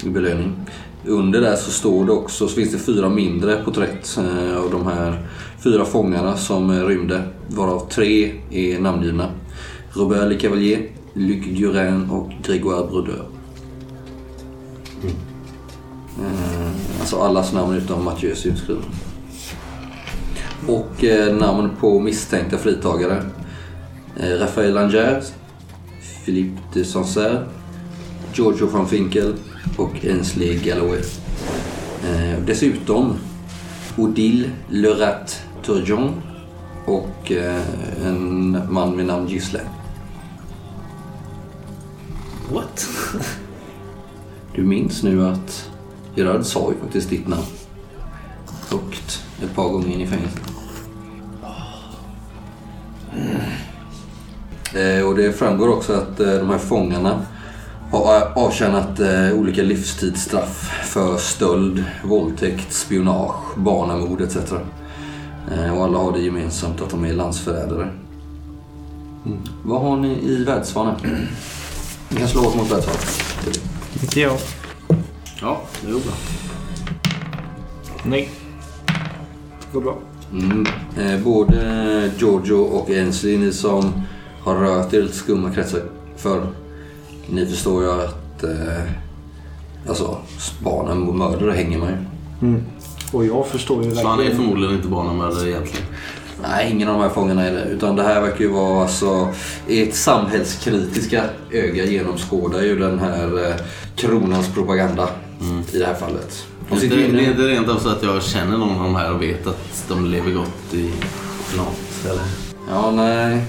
[0.03, 0.55] I belöning.
[1.05, 4.87] Under där så står det också, så finns det fyra mindre porträtt eh, av de
[4.87, 5.27] här
[5.63, 7.23] fyra fångarna som eh, rymde.
[7.47, 9.29] Varav tre är namngivna.
[9.93, 13.25] Robert Le Cavalier, Luc Durin och Grégoire Brodeur.
[16.19, 18.83] Eh, alltså allas namn utom Mathieu's utskrivna.
[20.67, 23.23] Och eh, namn på misstänkta fritagare.
[24.17, 25.23] Eh, Raphaël Langer,
[26.25, 27.45] Philippe de Sancerre,
[28.33, 29.35] Giorgio van Finkel
[29.77, 31.01] och Ainsley Galloway.
[32.03, 33.13] Eh, dessutom
[33.97, 36.21] Odile Lerat Turgeon
[36.85, 37.61] och eh,
[38.05, 39.69] en man med namn Ghislaine.
[42.53, 42.87] What?
[44.55, 45.70] Du minns nu att
[46.15, 47.43] Gerard sa ju faktiskt ditt namn.
[48.69, 50.41] Högt ett par gånger in i fängelset.
[54.73, 57.25] Eh, och det framgår också att eh, de här fångarna
[57.91, 64.37] har eh, avtjänat eh, olika livstidsstraff för stöld, våldtäkt, spionage, barnamord etc.
[65.51, 67.89] Eh, och alla har det gemensamt att de är landsförrädare.
[69.25, 69.39] Mm.
[69.63, 70.95] Vad har ni i världsvanan?
[72.09, 73.01] Ni kan slå oss mot världsvanan.
[74.01, 74.37] Inte jag.
[75.85, 76.13] Bra.
[78.03, 78.29] Nej.
[79.59, 79.97] Det går bra.
[80.31, 80.65] Mm.
[80.97, 83.93] Eh, både Giorgio och Ainsley, ni som
[84.41, 85.81] har rört er i lite skumma kretsar
[86.17, 86.47] förr.
[87.29, 88.83] Ni förstår ju att eh,
[89.87, 90.17] alltså,
[90.63, 91.97] barnen och mördare hänger man ju.
[92.47, 92.63] Mm.
[93.11, 94.41] Och jag förstår ju Så han är verkligen...
[94.41, 95.87] förmodligen inte barnamördare egentligen.
[96.41, 97.63] Nej, ingen av de här fångarna är det.
[97.63, 99.29] Utan det här verkar ju vara alltså,
[99.67, 103.55] ert samhällskritiska öga genomskådar ju den här eh,
[103.95, 105.09] kronans propaganda
[105.73, 106.45] i det här fallet.
[106.69, 108.95] De Det ju det är inte rent av så att jag känner någon av de
[108.95, 110.91] här och vet att de lever gott i
[111.57, 112.05] något.
[112.09, 112.23] Eller?
[112.69, 113.45] Ja, nej.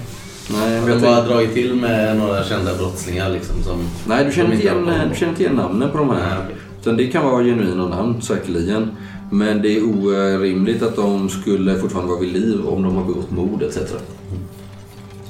[0.50, 3.62] Nej, jag har bara tänkte- dragit till med några kända brottslingar liksom.
[3.62, 6.16] Som, Nej, du känner, som inte igen, du känner inte igen namnen på de här.
[6.28, 6.56] Nej, okej.
[6.80, 8.90] Utan det kan vara genuina namn, säkerligen.
[9.30, 13.30] Men det är orimligt att de skulle fortfarande vara vid liv om de har begått
[13.30, 13.78] mord etc.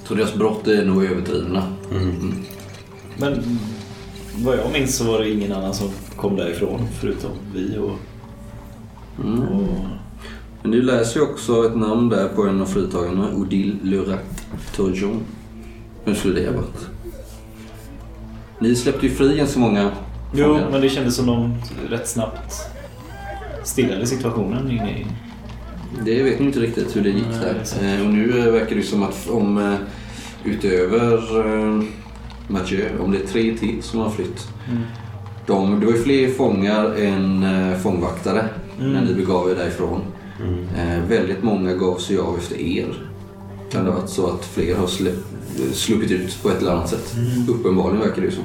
[0.09, 1.63] Så deras brott är nog överdrivna.
[1.91, 2.35] Mm.
[3.17, 3.59] Men
[4.37, 7.99] vad jag minns så var det ingen annan som kom därifrån förutom vi och...
[9.25, 9.43] Mm.
[9.43, 9.69] och
[10.63, 13.29] Men du läser ju också ett namn där på en av fritagarna.
[13.35, 15.21] Odile Lerat Turgeon.
[16.05, 16.87] Vem skulle det ha varit?
[18.59, 19.91] Ni släppte ju fri ganska många
[20.35, 20.69] jo, fångar.
[20.71, 21.55] men det kändes som de
[21.91, 22.55] rätt snabbt
[23.65, 25.07] stillade situationen inne i...
[26.05, 27.57] Det vet ni inte riktigt hur det gick där.
[27.83, 29.75] Eh, och nu verkar det som att om eh,
[30.45, 31.83] utöver eh,
[32.49, 34.49] Mathieu, om det är tre till som har flytt.
[34.69, 34.83] Mm.
[35.47, 38.45] De, det var ju fler fångar än eh, fångvaktare
[38.81, 38.93] Mm.
[38.93, 40.01] när ni begav er därifrån.
[40.43, 40.69] Mm.
[40.77, 42.95] Eh, väldigt många gav sig av efter er.
[43.73, 45.15] Kan det ha varit så att fler har släpp,
[45.73, 47.15] sluppit ut på ett eller annat sätt?
[47.17, 47.49] Mm.
[47.49, 48.43] Uppenbarligen verkar det ju så.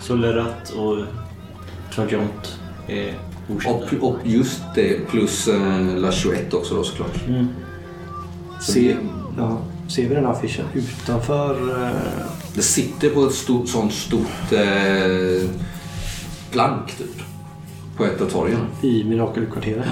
[0.00, 0.98] Så Lerat och
[1.94, 2.58] Trajont
[2.88, 3.14] är
[3.48, 3.78] okända.
[4.00, 7.26] Och, och just det plus eh, La Chouette också då såklart.
[7.28, 7.46] Mm.
[8.60, 8.96] Se,
[9.38, 9.58] ja,
[9.88, 11.84] ser vi den här affischen utanför?
[11.84, 11.90] Eh,
[12.54, 15.48] Det sitter på ett stort, sånt stort eh,
[16.50, 17.22] plank typ.
[17.96, 18.60] På ett av torgen.
[18.82, 19.86] I Mirakelkvarteret?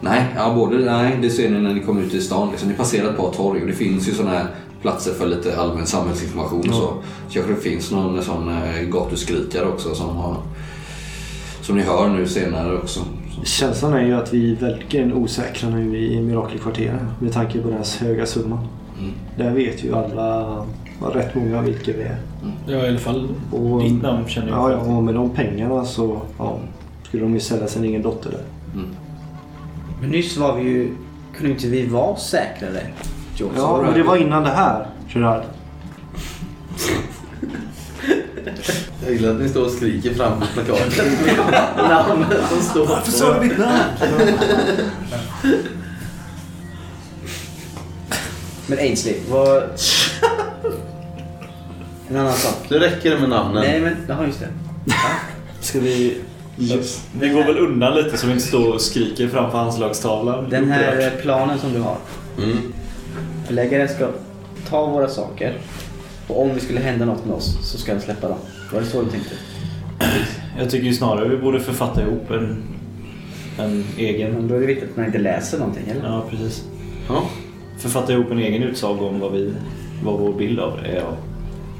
[0.00, 2.50] Nej, ja, både, nej, det ser ni när ni kommer ut i stan.
[2.50, 2.68] Liksom.
[2.68, 4.46] Ni passerar ett par torg och det finns ju sådana här
[4.82, 7.02] platser för lite allmän samhällsinformation och så.
[7.30, 10.36] Kanske det finns någon sån eh, gatuskrikare också som har
[11.64, 13.00] som ni hör nu senare också.
[13.34, 13.44] Så.
[13.44, 17.96] Känslan är ju att vi är verkligen osäkra nu i Mirakelkvarteret med tanke på deras
[17.96, 18.58] höga summa.
[18.98, 19.12] Mm.
[19.36, 20.66] Där vet ju alla, ja,
[21.00, 22.18] rätt många vilka vi är.
[22.66, 24.58] Ja, i alla fall Och, ditt namn känner jag.
[24.58, 26.58] Ja, ja, och med de pengarna så ja,
[27.08, 28.44] skulle de ju sälja sin egen dotter där.
[30.00, 30.90] Men nyss var vi ju...
[31.36, 32.80] Kunde inte vi vara säkrare?
[33.36, 33.58] George?
[33.58, 35.42] Ja, men det var innan det här, Gerard.
[39.04, 41.04] Jag gillar att ni står och skriker framför plakatet.
[41.76, 43.80] Namnet som står Varför sa du mitt namn?
[48.66, 49.62] Men Ainsley, vad...
[52.10, 52.54] En annan sak.
[52.68, 53.62] Det räcker med namnen.
[53.62, 53.96] Nej, men...
[54.08, 54.48] Jaha, just det.
[55.60, 56.20] Ska vi...
[57.20, 60.50] Vi går väl undan lite så vi inte står och skriker framför anslagstavlan.
[60.50, 61.96] Den här planen som du har.
[62.38, 62.56] Mm.
[63.46, 64.08] Förläggaren ska
[64.68, 65.58] ta våra saker
[66.28, 68.38] och om det skulle hända något med oss så ska den släppa dem.
[68.72, 69.34] Var det så du tänkte?
[70.58, 72.62] Jag tycker ju snarare vi borde författa ihop en,
[73.58, 74.32] en egen...
[74.32, 76.08] Men då är det viktigt att man inte läser någonting, eller?
[76.08, 76.64] Ja, precis.
[77.08, 77.24] Ja.
[77.78, 79.52] Författa ihop en egen utsaga om vad, vi,
[80.04, 81.04] vad vår bild av det är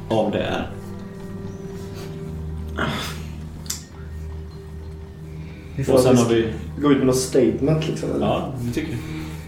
[0.09, 0.71] av det är.
[5.93, 6.49] Och sen har vi...
[6.81, 8.11] Gå ut med något statement liksom.
[8.11, 8.27] eller?
[8.27, 9.01] Ja, det tycker jag.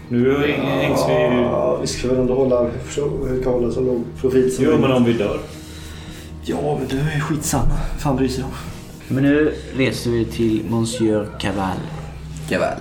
[0.09, 1.41] Nu hängs vi ju...
[1.41, 5.03] Ja, vi ska väl ändå hålla, försöka hålla så låg profil som Jo, men om
[5.05, 5.39] vi dör.
[6.43, 7.77] Ja, men du är skitsamma.
[7.97, 8.49] Fan bryr sig om?
[9.07, 11.77] Men nu reser vi till Monsieur Caval.
[12.49, 12.79] Gaväl.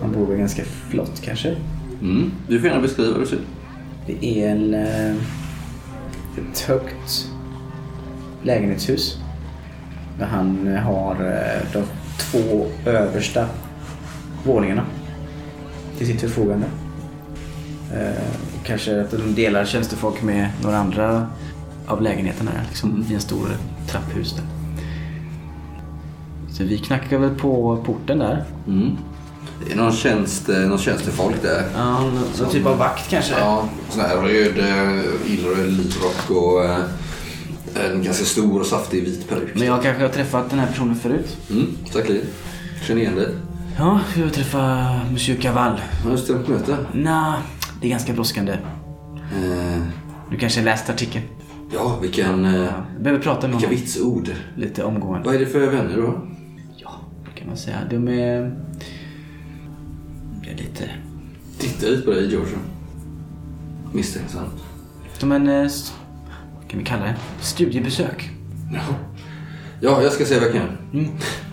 [0.00, 1.56] Han bor väl ganska flott kanske.
[2.02, 2.30] Mm.
[2.48, 3.42] Du får gärna beskriva hur det ser ut.
[4.06, 5.16] Det är en, eh,
[6.38, 7.28] ett högt
[8.42, 9.18] lägenhetshus.
[10.18, 11.82] Där han eh, har eh, de
[12.18, 13.46] två översta
[14.44, 14.82] våningarna
[15.98, 16.66] till sitt förfogande.
[17.94, 18.22] Eh,
[18.64, 21.26] kanske att de delar tjänstefolk med några andra
[21.86, 23.48] av lägenheterna liksom, i en stor
[23.86, 24.44] trapphus där.
[26.50, 28.44] Så vi knackar väl på porten där.
[28.66, 28.96] Mm.
[29.66, 31.64] Det är någon, tjänst, eh, någon tjänstefolk där.
[31.74, 32.00] Ja,
[32.40, 33.34] någon typ av vakt kanske?
[33.38, 36.80] Ja, sån här röd, eh, illröd livrock och eh,
[37.92, 39.48] en ganska stor och saftig vit peruk.
[39.54, 41.36] Men jag kanske har träffat den här personen förut.
[41.50, 42.26] Mm, säkerligen.
[42.86, 43.28] Känner igen dig.
[43.78, 45.80] Ja, vi har träffat Monsieur Caval.
[46.04, 46.76] Har du stämt möte?
[46.94, 47.34] Nja,
[47.80, 48.52] det är ganska brådskande.
[48.52, 49.82] Eh,
[50.30, 51.24] Du kanske har läst artikeln?
[51.74, 54.30] ja, vilken, eh, Jag behöver prata med vilka honom vitsord.
[54.56, 55.26] lite omgående.
[55.26, 56.20] Vad är det för vänner har?
[56.76, 56.90] Ja,
[57.24, 57.76] det kan man säga.
[57.90, 58.56] De är...
[60.48, 60.90] Det lite...
[61.58, 62.52] Titta lite på dig, George.
[63.92, 64.52] Misstänksamt.
[65.18, 65.48] Som en...
[65.48, 65.70] eh,
[66.60, 67.14] Vad kan vi kalla det?
[67.40, 68.30] Studiebesök.
[68.74, 68.80] Ja.
[69.80, 70.72] ja, jag ska se vad jag kan göra.
[70.92, 71.06] Mm.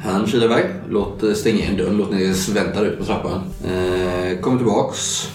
[0.04, 0.66] Han kilar iväg.
[0.90, 1.98] Låt eh, stänga igen dörren.
[1.98, 3.42] Låt ner vänta ut på trappan.
[3.66, 5.32] Eh, kommer tillbaks.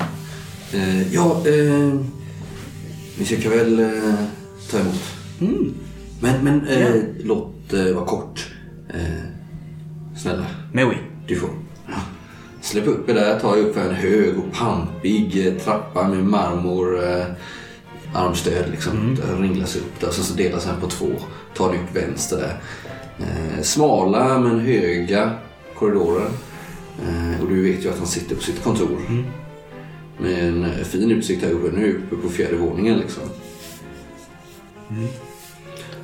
[0.73, 2.01] Eh, ja, eh,
[3.19, 4.15] vi ska väl eh,
[4.71, 5.03] ta emot.
[5.41, 5.75] Mm.
[6.21, 6.95] Men, men eh,
[7.25, 8.49] låt det vara kort.
[8.89, 9.25] Eh,
[10.17, 10.97] snälla, Mais oui.
[11.27, 11.51] du får.
[12.71, 16.25] Släpp upp er där, ta er upp för en hög och pampig eh, trappa med
[16.25, 17.25] marmor eh,
[18.15, 19.17] armstöd liksom.
[19.17, 21.07] Det ringlas upp där och sen så delas den på två.
[21.57, 22.61] Tar ni upp vänster där.
[23.19, 25.31] Eh, smala men höga
[25.75, 26.29] korridorer.
[27.03, 28.99] Eh, och du vet ju att han sitter på sitt kontor.
[30.19, 31.77] Med en eh, fin utsikt här uppe.
[31.77, 33.23] Nu uppe på fjärde våningen liksom.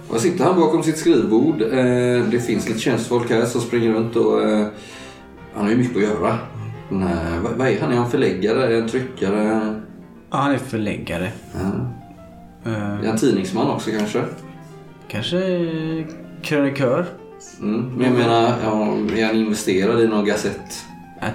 [0.09, 1.63] Och sitter han bakom sitt skrivbord.
[1.63, 4.67] Eh, det finns lite tjänstefolk här som springer runt och eh,
[5.55, 6.39] han har ju mycket att göra.
[6.91, 7.93] Här, vad, vad är han?
[7.93, 8.79] Är han förläggare?
[8.79, 9.45] En tryckare?
[10.31, 11.33] Ja, han är förläggare.
[11.55, 11.61] Ja.
[12.71, 14.23] Eh, Är han tidningsman också kanske?
[15.09, 15.39] kanske
[16.43, 17.07] krönikör.
[17.61, 17.81] Mm.
[17.97, 18.83] Men jag menar, ja,
[19.17, 20.85] är han investerad i någon gazett?
[21.23, 21.29] Äh,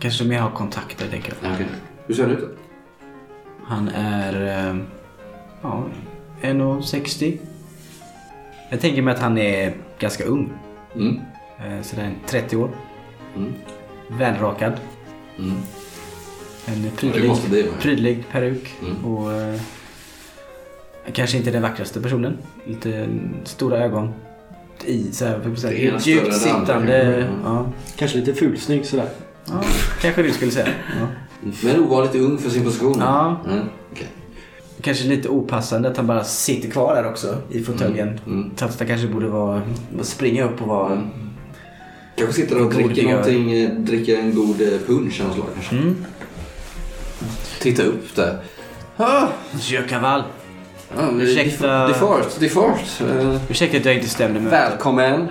[0.00, 1.50] kanske mer har kontakter, tänker jag.
[1.50, 1.66] Ja, okej.
[2.06, 2.46] Hur ser han ut då?
[3.64, 4.68] Han är...
[4.70, 4.76] eh,
[5.62, 5.84] Ja,
[6.42, 7.38] 1,60.
[8.70, 10.52] Jag tänker mig att han är ganska ung.
[10.94, 11.20] Mm.
[11.58, 12.70] Eh, Sådär 30 år.
[13.36, 13.52] Mm.
[14.08, 14.72] Välrakad.
[15.38, 15.56] Mm.
[16.66, 18.74] En prydlig, måste det prydlig peruk.
[18.82, 19.04] Mm.
[19.04, 19.60] Och eh,
[21.12, 22.38] kanske inte den vackraste personen.
[22.66, 23.08] Lite
[23.44, 24.12] stora ögon.
[24.84, 27.02] I, så här, säga, större djupt sittande.
[27.02, 27.34] Mm.
[27.44, 27.66] Ja.
[27.96, 29.08] Kanske lite fulsnygg sådär.
[29.46, 29.62] ja,
[30.00, 30.68] kanske du skulle säga.
[31.00, 31.06] Ja.
[31.62, 32.96] Men ovanligt ung för sin position.
[32.98, 33.40] Ja.
[33.46, 33.64] Mm.
[33.92, 34.08] okej.
[34.80, 38.20] Kanske lite opassande att han bara sitter kvar där också i fåtöljen.
[38.26, 38.50] Mm.
[38.56, 39.62] Trots att han kanske borde vara,
[40.02, 41.02] springa upp och vara...
[42.16, 45.74] Kanske sitter och dricker någonting, eh, dricker en god eh, punch av något slag kanske.
[45.76, 46.04] Mm.
[47.60, 48.38] Titta upp där.
[48.96, 51.66] Ah, Monsieur ja, Ursäkta.
[51.66, 53.00] Det är fart, det är fart.
[53.00, 54.58] Eh, Ursäkta att jag inte stämde mötet.
[54.58, 55.28] Välkommen.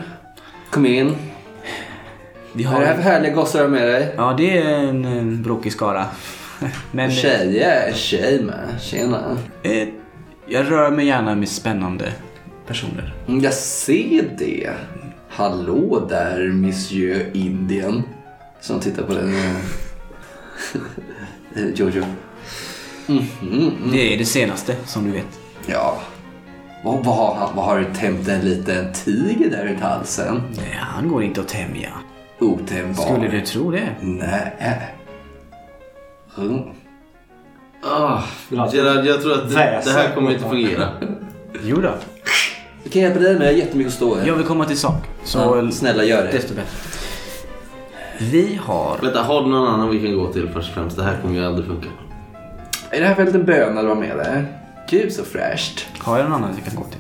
[0.70, 1.16] Kom in.
[2.54, 2.94] Vi Har du har...
[2.94, 4.14] haft härliga gossar med dig?
[4.18, 6.06] Ja, det är en, en brokig skara.
[6.92, 8.82] Men Tjejer, tjej med.
[8.82, 9.38] Tjena.
[9.64, 9.88] eh,
[10.48, 12.12] jag rör mig gärna med spännande
[12.68, 13.14] personer.
[13.28, 14.72] Mm, Jag ser det.
[15.34, 18.04] Hallå där, Monsieur Indien.
[18.60, 19.34] Som tittar på den.
[19.36, 19.56] eh,
[21.64, 22.04] eh, Jojo.
[23.08, 23.92] Mm, mm, mm.
[23.92, 25.40] Det är det senaste, som du vet.
[25.66, 25.98] Ja.
[26.84, 30.42] Vad, vad, har, han- vad har du tämt en liten tiger där runt halsen?
[30.58, 31.90] Nej, han går inte att tämja.
[32.40, 33.04] Otämjbar.
[33.04, 33.88] Skulle du tro det?
[34.02, 34.54] Nej.
[36.38, 36.60] Mm.
[37.84, 40.90] Ah, Gerard, jag tror att det, det här kommer inte fungera.
[41.64, 41.94] Jo då.
[42.84, 43.48] Jag kan hjälpa dig med.
[43.48, 44.28] Jag har jättemycket att stå i.
[44.28, 45.04] Jag vill komma till sak.
[45.24, 46.32] Så Ja, snälla gör det.
[46.32, 46.70] desto bättre.
[48.18, 48.98] Vi har...
[49.02, 50.98] Vänta, har du någon annan vi kan gå till först och främst?
[50.98, 51.88] Det här kommer ju aldrig funka.
[52.90, 54.44] Är det här för en liten böna du har med dig?
[54.90, 55.86] Gud så fräscht.
[55.98, 57.00] Har jag någon annan jag kan gå till?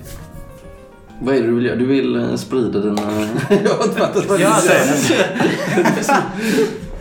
[1.19, 1.75] Vad är det du vill göra?
[1.75, 3.01] Du vill eh, sprida dina...
[3.63, 6.17] jag har inte fattat vad du Ja, säger.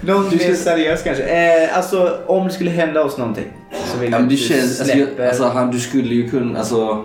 [0.00, 1.22] Någon mer seriös kanske?
[1.24, 3.52] Eh, alltså, om det skulle hända oss någonting.
[3.92, 5.28] Så vill Ja, men det att du känns, alltså, jag, släpper...
[5.28, 7.04] alltså, han, du skulle ju kunna, alltså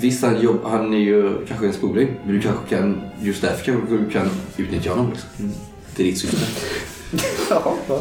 [0.00, 3.64] visst han, jobb, han är ju kanske en spoling, men du kanske kan, just därför
[3.64, 5.28] kanske du kan utnyttja honom liksom.
[5.38, 5.52] Mm.
[5.94, 6.36] Till ditt syfte.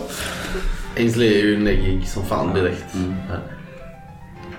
[0.97, 2.95] Ainsley är ju neggig som fan direkt.
[2.95, 3.13] Mm.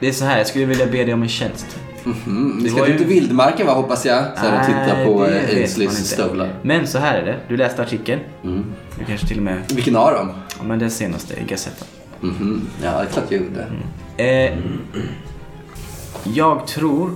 [0.01, 1.79] Det är så här, jag skulle vilja be dig om en tjänst.
[2.27, 4.25] Mm, Det vi ska ut ju- i vildmarken va hoppas jag?
[4.37, 5.95] Så här, och titta på det Ainsleys inte.
[6.09, 6.55] stövlar.
[6.63, 7.37] Men så här är det.
[7.49, 8.21] Du läste artikeln.
[8.45, 8.65] Mm.
[8.99, 9.63] Du kanske till och med...
[9.75, 10.31] Vilken av dem?
[10.59, 11.87] Ja, men den senaste i Gazetten.
[12.21, 12.69] Mhm.
[12.85, 13.67] Ja, det är klart jag gjorde.
[14.25, 14.59] Eh,
[16.25, 17.11] jag tror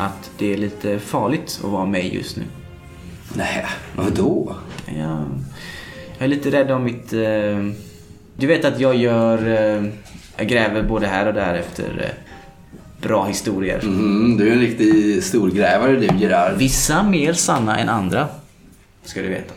[0.00, 2.42] att det är lite farligt att vara mig just nu.
[3.34, 4.54] Nej, vadå?
[4.86, 5.24] Jag,
[6.18, 7.12] jag är lite rädd om mitt...
[7.12, 7.70] Eh,
[8.36, 9.46] du vet att jag gör...
[9.48, 9.84] Eh,
[10.36, 12.30] jag gräver både här och där efter eh,
[13.02, 13.82] bra historier.
[13.82, 16.56] Mhm, du är en riktig storgrävare du Gerard.
[16.56, 18.28] Vissa mer sanna än andra.
[19.04, 19.54] Ska du veta.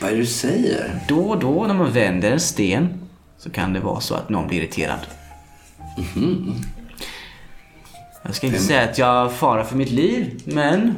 [0.00, 1.00] Vad är det du säger?
[1.08, 2.88] Då och då när man vänder en sten
[3.38, 4.98] så kan det vara så att någon blir irriterad.
[8.22, 10.94] Jag ska inte säga att jag farar för mitt liv, men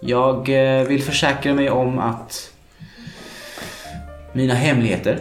[0.00, 2.52] jag eh, vill försäkra mig om att
[4.32, 5.20] mina hemligheter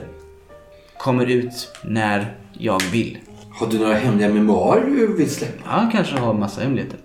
[0.98, 3.18] kommer ut när jag vill.
[3.52, 5.82] Har du några hemliga memoarer du vill släppa?
[5.82, 7.00] Jag kanske har massa hemligheter.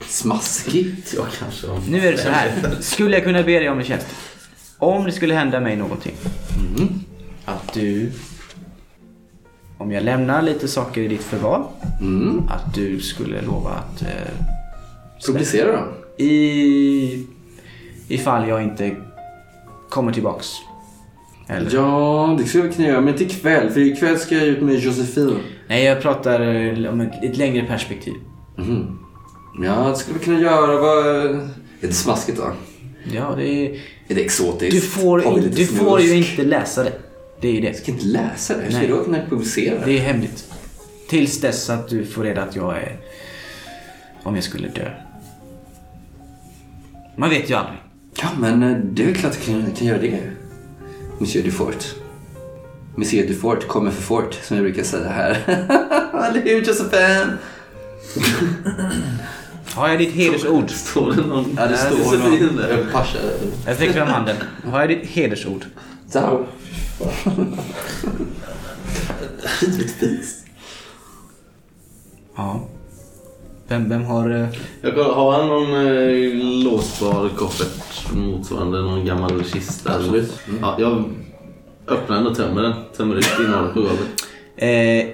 [0.00, 1.14] Smaskigt.
[1.16, 1.80] Jag kanske har...
[1.90, 2.76] Nu är det så här.
[2.80, 4.06] Skulle jag kunna be dig om en tjänst?
[4.78, 6.14] Om det skulle hända mig någonting.
[7.44, 8.12] Att du...
[9.78, 11.66] Om jag lämnar lite saker i ditt förvar.
[12.00, 12.42] Mm.
[12.48, 14.02] Att du skulle lova att...
[14.02, 14.08] Eh,
[15.26, 15.84] Publicera dem.
[16.16, 17.26] I...
[18.08, 18.96] Ifall jag inte
[19.88, 20.46] kommer tillbaks.
[21.48, 21.74] Eller?
[21.74, 23.00] Ja, det skulle vi kunna göra.
[23.00, 25.34] Men inte ikväll, för ikväll ska jag ut med Josefin.
[25.68, 28.14] Nej, jag pratar eh, om ett, ett längre perspektiv.
[28.56, 28.98] Mhm.
[29.64, 30.80] Ja, det skulle vi kunna göra.
[30.80, 31.06] Vad...
[31.06, 31.48] Är
[31.80, 32.52] det smaskigt va?
[33.12, 33.80] Ja, det är...
[34.08, 34.74] Är det exotiskt?
[34.74, 36.92] Du får, in, du får ju inte läsa det.
[37.40, 37.66] Det är ju det.
[37.66, 38.62] Jag ska inte läsa det.
[38.62, 38.88] Hur ska Nej.
[38.88, 39.84] jag kunna publicera det?
[39.84, 40.52] Det är hemligt.
[41.08, 42.96] Tills dess att du får reda att jag är...
[44.22, 44.90] Om jag skulle dö.
[47.16, 47.78] Man vet ju aldrig.
[48.22, 50.20] Ja, men eh, det är väl klart att jag kan, kan göra det.
[51.18, 51.94] Monsieur Dufort.
[52.96, 55.38] Monsieur Dufort kommer för fort, som jag brukar säga här.
[56.30, 57.38] Eller hur, Josefin?
[59.74, 60.70] Har jag ditt hedersord?
[60.70, 62.56] Står det någon Ja, det står Josefin någon.
[62.56, 62.70] där?
[62.92, 63.06] Jag.
[63.66, 64.36] Jag sträcker fram handen.
[64.64, 65.64] Har jag ditt hedersord?
[66.10, 66.46] Så.
[69.60, 70.44] Givetvis.
[72.36, 72.60] Ja.
[73.68, 74.30] Vem, vem har...
[74.30, 74.48] eh,
[74.82, 79.90] Jag kollar, har han någon eh, låsbar koffert motsvarande någon gammal kista?
[79.90, 80.40] eller- Absolut.
[80.60, 81.04] Ja, jag
[81.86, 82.72] öppnar den och tömmer den.
[82.96, 84.08] Tömmer ut innehållet på golvet.
[84.56, 84.68] Eh,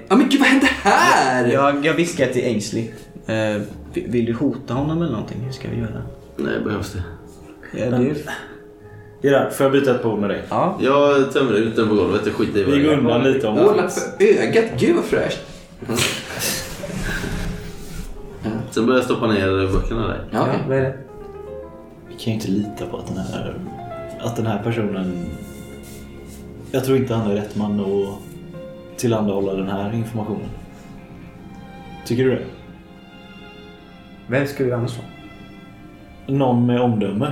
[0.07, 1.47] Ja, men gud, vad hände här?
[1.47, 2.89] jag, jag viskar till Ainsley.
[3.25, 3.61] Eh,
[3.93, 5.41] vill, du hota honom eller någonting?
[5.41, 6.01] Hur ska vi göra?
[6.37, 7.03] Nej, behövs det?
[7.79, 8.15] Ja, det,
[9.21, 10.43] Gerard, får jag byta ett bord med dig?
[10.49, 10.77] ja.
[10.81, 12.21] Jag tömmer ut den på golvet.
[12.25, 12.97] Jag skiter i vad Vi det går är.
[12.97, 14.65] undan lite om Ordnat för ögat.
[14.79, 15.39] Gud, vad fräscht.
[18.71, 20.23] Sen börjar jag stoppa ner böckerna där.
[20.31, 20.59] Ja, okej.
[20.67, 20.97] vad är det?
[22.07, 23.53] Vi kan ju inte lita på att den här,
[24.19, 25.25] att den här personen...
[26.71, 28.19] Jag tror inte han är rätt man att
[28.99, 30.49] tillhandahålla den här informationen.
[32.05, 32.41] Tycker du det?
[34.27, 35.07] Vem skulle det annars vara?
[36.37, 37.31] Någon med omdöme.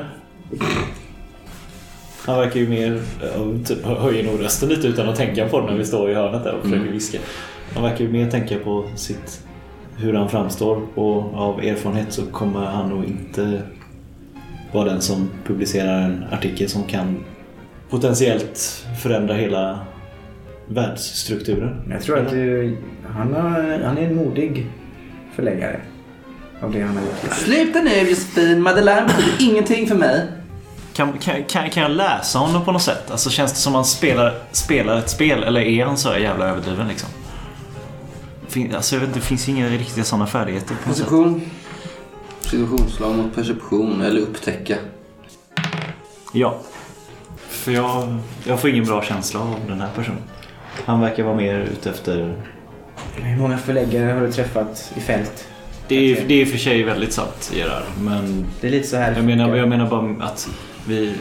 [2.26, 3.02] Han verkar ju mer...
[3.22, 6.14] ja, Typ, höjer nog rösten lite utan att tänka på det när vi står i
[6.14, 7.18] hörnet där och försöker viska.
[7.74, 9.42] Han verkar ju mer tänka på sitt,
[9.98, 13.62] hur han framstår och av erfarenhet så kommer han nog inte
[14.72, 17.24] vara den som publicerar en artikel som kan
[17.90, 19.80] potentiellt förändra hela
[20.68, 21.82] världsstrukturen.
[21.90, 24.68] Jag tror att du, han, har, han är en modig
[25.36, 25.80] förläggare.
[26.62, 27.34] Av det han har gjort.
[27.34, 28.62] Sluta nu, Josefin.
[28.62, 30.28] Madeleine betyder ingenting för mig.
[30.94, 33.12] Kan, kan, kan, kan jag läsa honom på något sätt?
[33.12, 36.18] Alltså känns det som att han spelar, spelar ett spel eller är han så här
[36.18, 37.10] jävla överdriven liksom?
[38.48, 41.08] Fin, alltså jag vet inte, det finns inga riktiga sådana färdigheter på något sätt.
[41.08, 41.42] Perception.
[42.42, 44.78] Situationsslag mot perception eller upptäcka.
[46.34, 46.58] Ja.
[47.50, 48.18] För jag,
[48.48, 50.22] jag får ingen bra känsla av den här personen.
[50.86, 52.36] Han verkar vara mer ute efter...
[53.16, 55.48] Hur många förläggare har du träffat i fält?
[55.88, 58.88] Det är, det är i och för sig väldigt sant Gerard, men Det är lite
[58.88, 59.16] så här.
[59.16, 60.50] jag menar, jag menar bara att
[60.88, 61.14] vi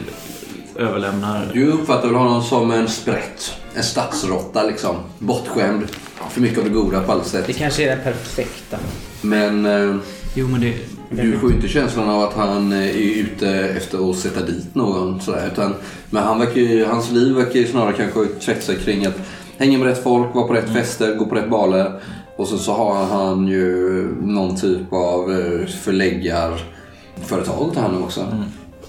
[0.75, 1.51] överlämnar...
[1.53, 3.51] Du uppfattar väl honom som en sprätt.
[3.75, 4.95] En stadsråtta liksom.
[5.19, 5.83] Bortskämd.
[6.29, 7.57] För mycket av det goda på alla Det sätt.
[7.57, 8.77] kanske är den perfekta.
[9.21, 9.95] Men eh,
[10.35, 10.73] Jo men det...
[11.09, 14.75] du får ju inte känslan av att han eh, är ute efter att sätta dit
[14.75, 15.21] någon.
[15.21, 15.73] Sådär, utan,
[16.09, 19.15] men han verkar ju, hans liv verkar ju snarare kanske kretsa kring att
[19.57, 21.99] hänga med rätt folk, vara på rätt fester, gå på rätt baler.
[22.37, 28.03] Och sen så har han ju någon typ av eh, förläggarföretag att ta hand om
[28.03, 28.27] också.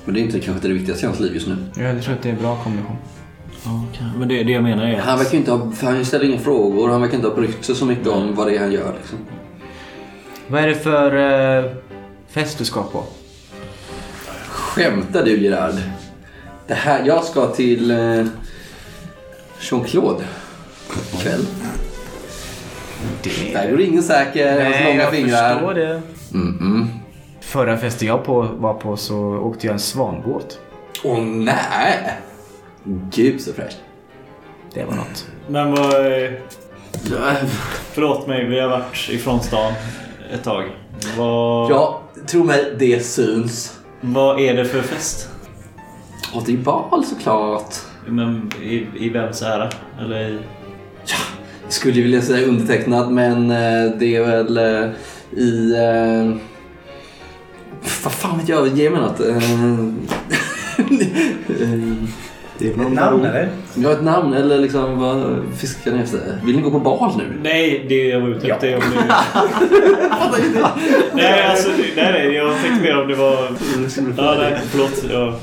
[0.05, 1.57] Men det är inte kanske inte det viktigaste i hans liv just nu.
[1.77, 2.97] Jag tror att det är en bra kombination.
[3.65, 5.21] Ja, kan- men det, det jag menar är Han att...
[5.21, 6.89] verkar ju inte ha, han ställer inga frågor.
[6.91, 8.93] Han verkar inte ha brytt sig så mycket om vad det är han gör.
[8.99, 9.19] Liksom.
[10.49, 11.15] Vad är det för
[11.65, 11.71] uh,
[12.29, 13.05] fest du ska på?
[14.49, 15.75] Skämtar du Gerard?
[16.67, 18.27] Det här, jag ska till eh,
[19.61, 20.25] Jean-Claude
[21.15, 21.47] ikväll.
[23.53, 25.53] Där går ingen säker hos långa jag fingrar.
[25.55, 26.03] förstår det.
[26.33, 26.87] Mm-mm.
[27.55, 30.59] Förra festen jag på, var på så åkte jag en svanbåt.
[31.05, 32.19] Åh nej!
[33.11, 33.77] Gud så fräscht.
[34.73, 35.27] Det var något.
[35.49, 35.93] Men vad...
[37.93, 39.73] Förlåt mig, vi har varit ifrån stan
[40.33, 40.65] ett tag.
[41.19, 43.81] Vad, Ja, tro mig, det syns.
[44.01, 45.29] vad är det för fest?
[46.35, 47.75] Och det är bal såklart.
[48.07, 49.71] Men i, i vems ära?
[50.01, 50.39] Eller i...
[51.63, 54.91] Jag skulle vilja säga undertecknad, men eh, det är väl eh,
[55.41, 55.75] i...
[57.85, 58.69] Eh, vad fan vet jag?
[58.69, 59.21] Ge mig något.
[59.21, 59.37] Eh,
[62.59, 63.49] Det är Ett namn eller?
[63.75, 66.41] Jag har ett namn eller liksom vad fiskar ni efter?
[66.45, 67.41] Vill ni gå på bal nu?
[67.43, 69.15] Nej, det jag var ute efter är om det...
[71.15, 73.49] nej, alltså, nej, nej, jag tänkte mer om det var...
[74.17, 75.05] Ja, nej, förlåt.
[75.11, 75.39] Ja.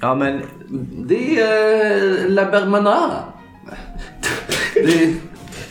[0.00, 0.40] Ja men
[1.06, 3.10] Det är eh, La Bermana.
[4.74, 5.14] Det är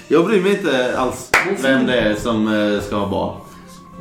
[0.08, 1.32] Jag bryr mig inte alls
[1.64, 3.36] vem det är som eh, ska ha barn.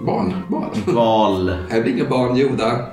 [0.01, 0.35] Barn.
[0.49, 0.71] barn.
[0.87, 1.57] Val.
[1.71, 2.87] Här blir inga barn gjorda.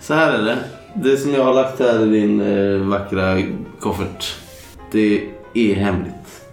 [0.00, 0.58] Så här är det.
[0.94, 3.42] Det som jag har lagt här i din eh, vackra
[3.80, 4.36] koffert.
[4.90, 6.44] Det är hemligt.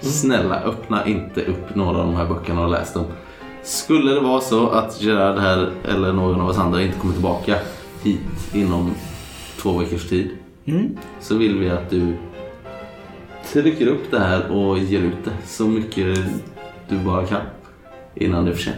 [0.00, 3.04] Snälla öppna inte upp några av de här böckerna och läs dem.
[3.62, 7.56] Skulle det vara så att Gerard här eller någon av oss andra inte kommer tillbaka
[8.02, 8.94] hit inom
[9.56, 10.30] två veckors tid.
[11.20, 12.16] Så vill vi att du
[13.52, 16.18] trycker upp det här och ger ut det så mycket
[16.90, 17.40] du bara kan.
[18.14, 18.76] Innan det är för sent.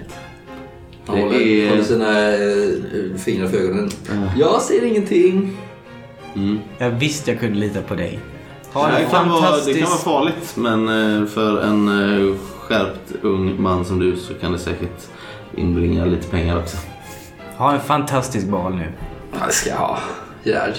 [1.06, 3.90] Han Det håller, är- håller sina eh, fingrar för ögonen.
[4.08, 4.14] Ja.
[4.38, 5.56] Jag ser ingenting.
[6.34, 6.58] Mm.
[6.78, 8.18] jag visste jag kunde lita på dig.
[8.72, 10.88] Ha det, en kan vara, det kan vara farligt men
[11.22, 11.88] eh, för en
[12.28, 15.08] eh, skärpt ung man som du så kan det säkert
[15.56, 16.76] inbringa lite pengar också.
[17.56, 18.92] Ha en fantastisk bal nu.
[19.32, 19.98] Ja, det ska jag ha.
[20.44, 20.74] Gerard.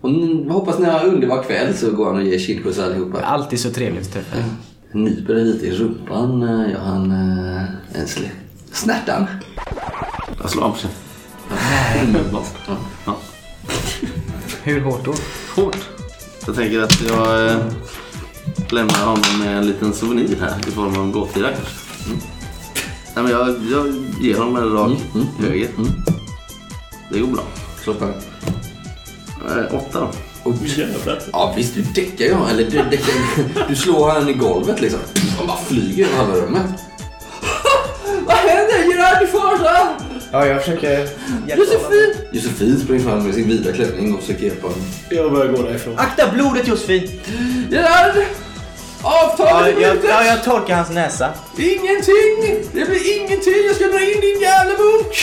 [0.00, 0.10] Och
[0.52, 3.20] hoppas ni har en underbar kväll så går han och ger kindpuss allihopa.
[3.20, 4.44] Alltid så trevligt att träffa dig.
[4.92, 6.42] Nyper lite i rumpan.
[6.42, 7.10] eh, Ja, han...
[7.10, 7.62] eh,
[8.00, 8.30] En sl-
[8.72, 9.26] snärtan.
[10.40, 10.90] Jag slår av sig.
[12.32, 12.42] Ja.
[13.06, 13.16] Ja.
[14.62, 15.14] Hur hårt då?
[15.62, 15.76] Hårt.
[16.46, 17.56] Jag tänker att jag eh,
[18.70, 21.74] lämnar honom med en liten souvenir här i form av en blåtira kanske.
[22.06, 22.18] Mm.
[23.14, 25.68] Nej, men jag, jag ger honom en rak Mm, mm, höger.
[27.12, 27.42] Det går bra.
[27.84, 28.04] Slå på.
[28.04, 30.10] Eh, åtta då.
[30.64, 31.22] Jävlar.
[31.32, 32.48] Ja visst, du däckar ju honom.
[32.48, 33.14] Eller du, däckar,
[33.68, 35.00] du slår han i golvet liksom.
[35.38, 36.62] Han bara flyger över halva rummet.
[38.26, 39.20] Vad händer Gerard?
[39.20, 39.88] Du fara!
[40.32, 41.14] Ja, jag försöker hjälpa
[41.48, 41.58] honom.
[41.58, 42.14] Josefin!
[42.32, 44.82] Josefin springer fram med sin vida klänning och försöker hjälpa honom.
[45.10, 45.98] Jag börjar gå därifrån.
[45.98, 47.20] Akta blodet Josefin!
[47.70, 48.14] Gerard!
[49.02, 50.10] Ja, Avtalet är jag, brutet!
[50.10, 51.30] ja, jag torkar hans näsa.
[51.58, 52.64] Ingenting!
[52.72, 53.66] Det blir ingenting!
[53.66, 55.14] Jag ska dra in din jävla bok!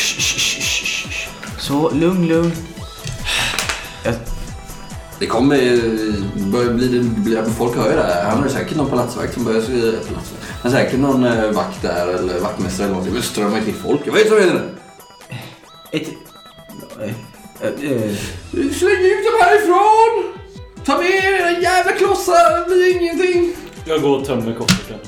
[1.59, 2.51] Så, lugn, lugn.
[4.03, 4.13] Jag,
[5.23, 5.57] Det kommer
[6.51, 8.25] börja bli, bli, folk hör ju det här.
[8.29, 10.43] Han har ju säkert någon palatsvakt som börjar skriva palatsvakt.
[10.61, 13.13] Han har säkert någon eh, vakt där eller vaktmästare eller någonting.
[13.13, 14.01] Men strömmar till folk.
[14.07, 14.61] Vad det är nu.
[15.91, 16.07] ett...
[17.01, 18.15] Eh, eh,
[18.51, 20.33] Släng ut dem härifrån!
[20.85, 23.55] Ta med er era jävla klossar, det blir ingenting.
[23.85, 24.99] Jag går och tömmer kofferten.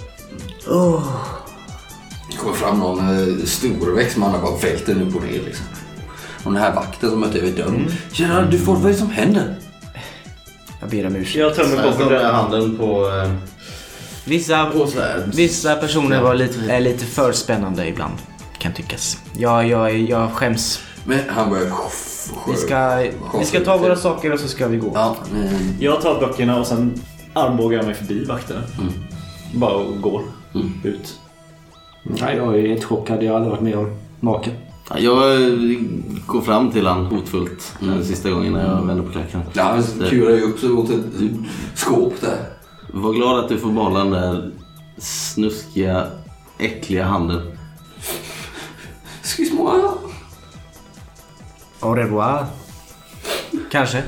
[2.31, 5.65] Det kommer fram någon storväxt man har bara välter upp och ner liksom.
[6.43, 7.91] Och den här vakten som möter över dörren.
[8.11, 9.55] Gerard, du får, vad är det som händer?
[10.85, 11.35] Jag ber om ursäkt.
[11.35, 13.31] Jag tömmer tar med handen på, eh,
[14.25, 14.87] Vissa, på
[15.25, 18.13] vissa personer var lite, är lite för spännande ibland.
[18.57, 19.17] Kan tyckas.
[19.37, 20.79] Jag, jag, jag skäms.
[21.05, 21.71] Men han börjar...
[22.47, 23.07] Vi ska,
[23.39, 24.91] vi ska ta våra saker och så ska vi gå.
[24.93, 25.15] Ja,
[25.79, 27.01] Jag tar böckerna och sen
[27.33, 28.61] armbågar jag mig förbi vakterna.
[29.53, 30.21] Bara och går
[30.83, 31.19] ut.
[32.03, 33.23] Nej, jag är inte chockad.
[33.23, 34.53] Jag har aldrig varit med om maken.
[34.89, 35.39] Ja, Jag
[36.27, 39.41] går fram till han hotfullt den sista gången när jag vänder på klacken.
[39.53, 41.05] ja, han kurar ju upp sig mot ett
[41.75, 42.37] skåp där.
[42.93, 44.51] Var glad att du får behålla den där
[44.97, 46.07] snuskiga,
[46.57, 47.57] äckliga handen.
[49.21, 49.81] Excuse-moi.
[51.79, 52.45] Au revoir.
[53.71, 54.03] Kanske.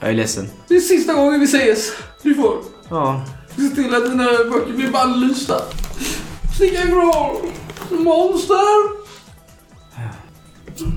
[0.00, 0.48] Jag är ledsen.
[0.68, 1.92] Det är sista gången vi ses.
[2.22, 2.56] Du får
[2.88, 3.22] Ja,
[3.56, 5.54] se till att dina böcker blir bannlysta.
[6.54, 7.36] Sticka ifrån.
[7.90, 9.03] Monster.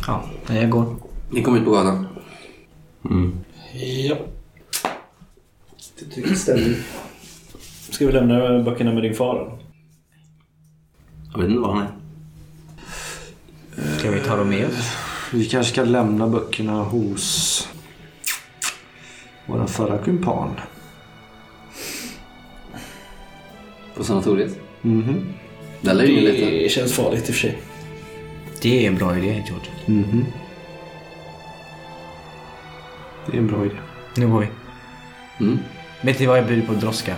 [0.08, 0.96] Ja jag går.
[1.30, 2.08] Ni kommer ut på gatan.
[4.10, 4.18] Ja.
[6.00, 6.76] Det tycker jag stämmer.
[7.90, 9.60] Ska vi lämna böckerna med din far?
[11.32, 11.92] Jag vet inte var han är.
[14.00, 14.98] Ska vi ta dem med oss?
[15.34, 17.68] Vi kanske ska lämna böckerna hos
[19.46, 20.50] vår förra kumpan.
[23.96, 24.60] På sanatoriet.
[24.82, 25.34] Mhm.
[25.82, 26.50] Där lär ju lite.
[26.50, 27.62] Det känns farligt i och för sig.
[28.62, 29.70] Det är en bra idé, George.
[29.86, 30.26] Mhm.
[33.26, 33.76] Det är en bra idé.
[34.16, 34.48] Nu går vi.
[35.46, 35.60] Mm.
[36.02, 37.16] Vet ni vad jag bjuder på droska?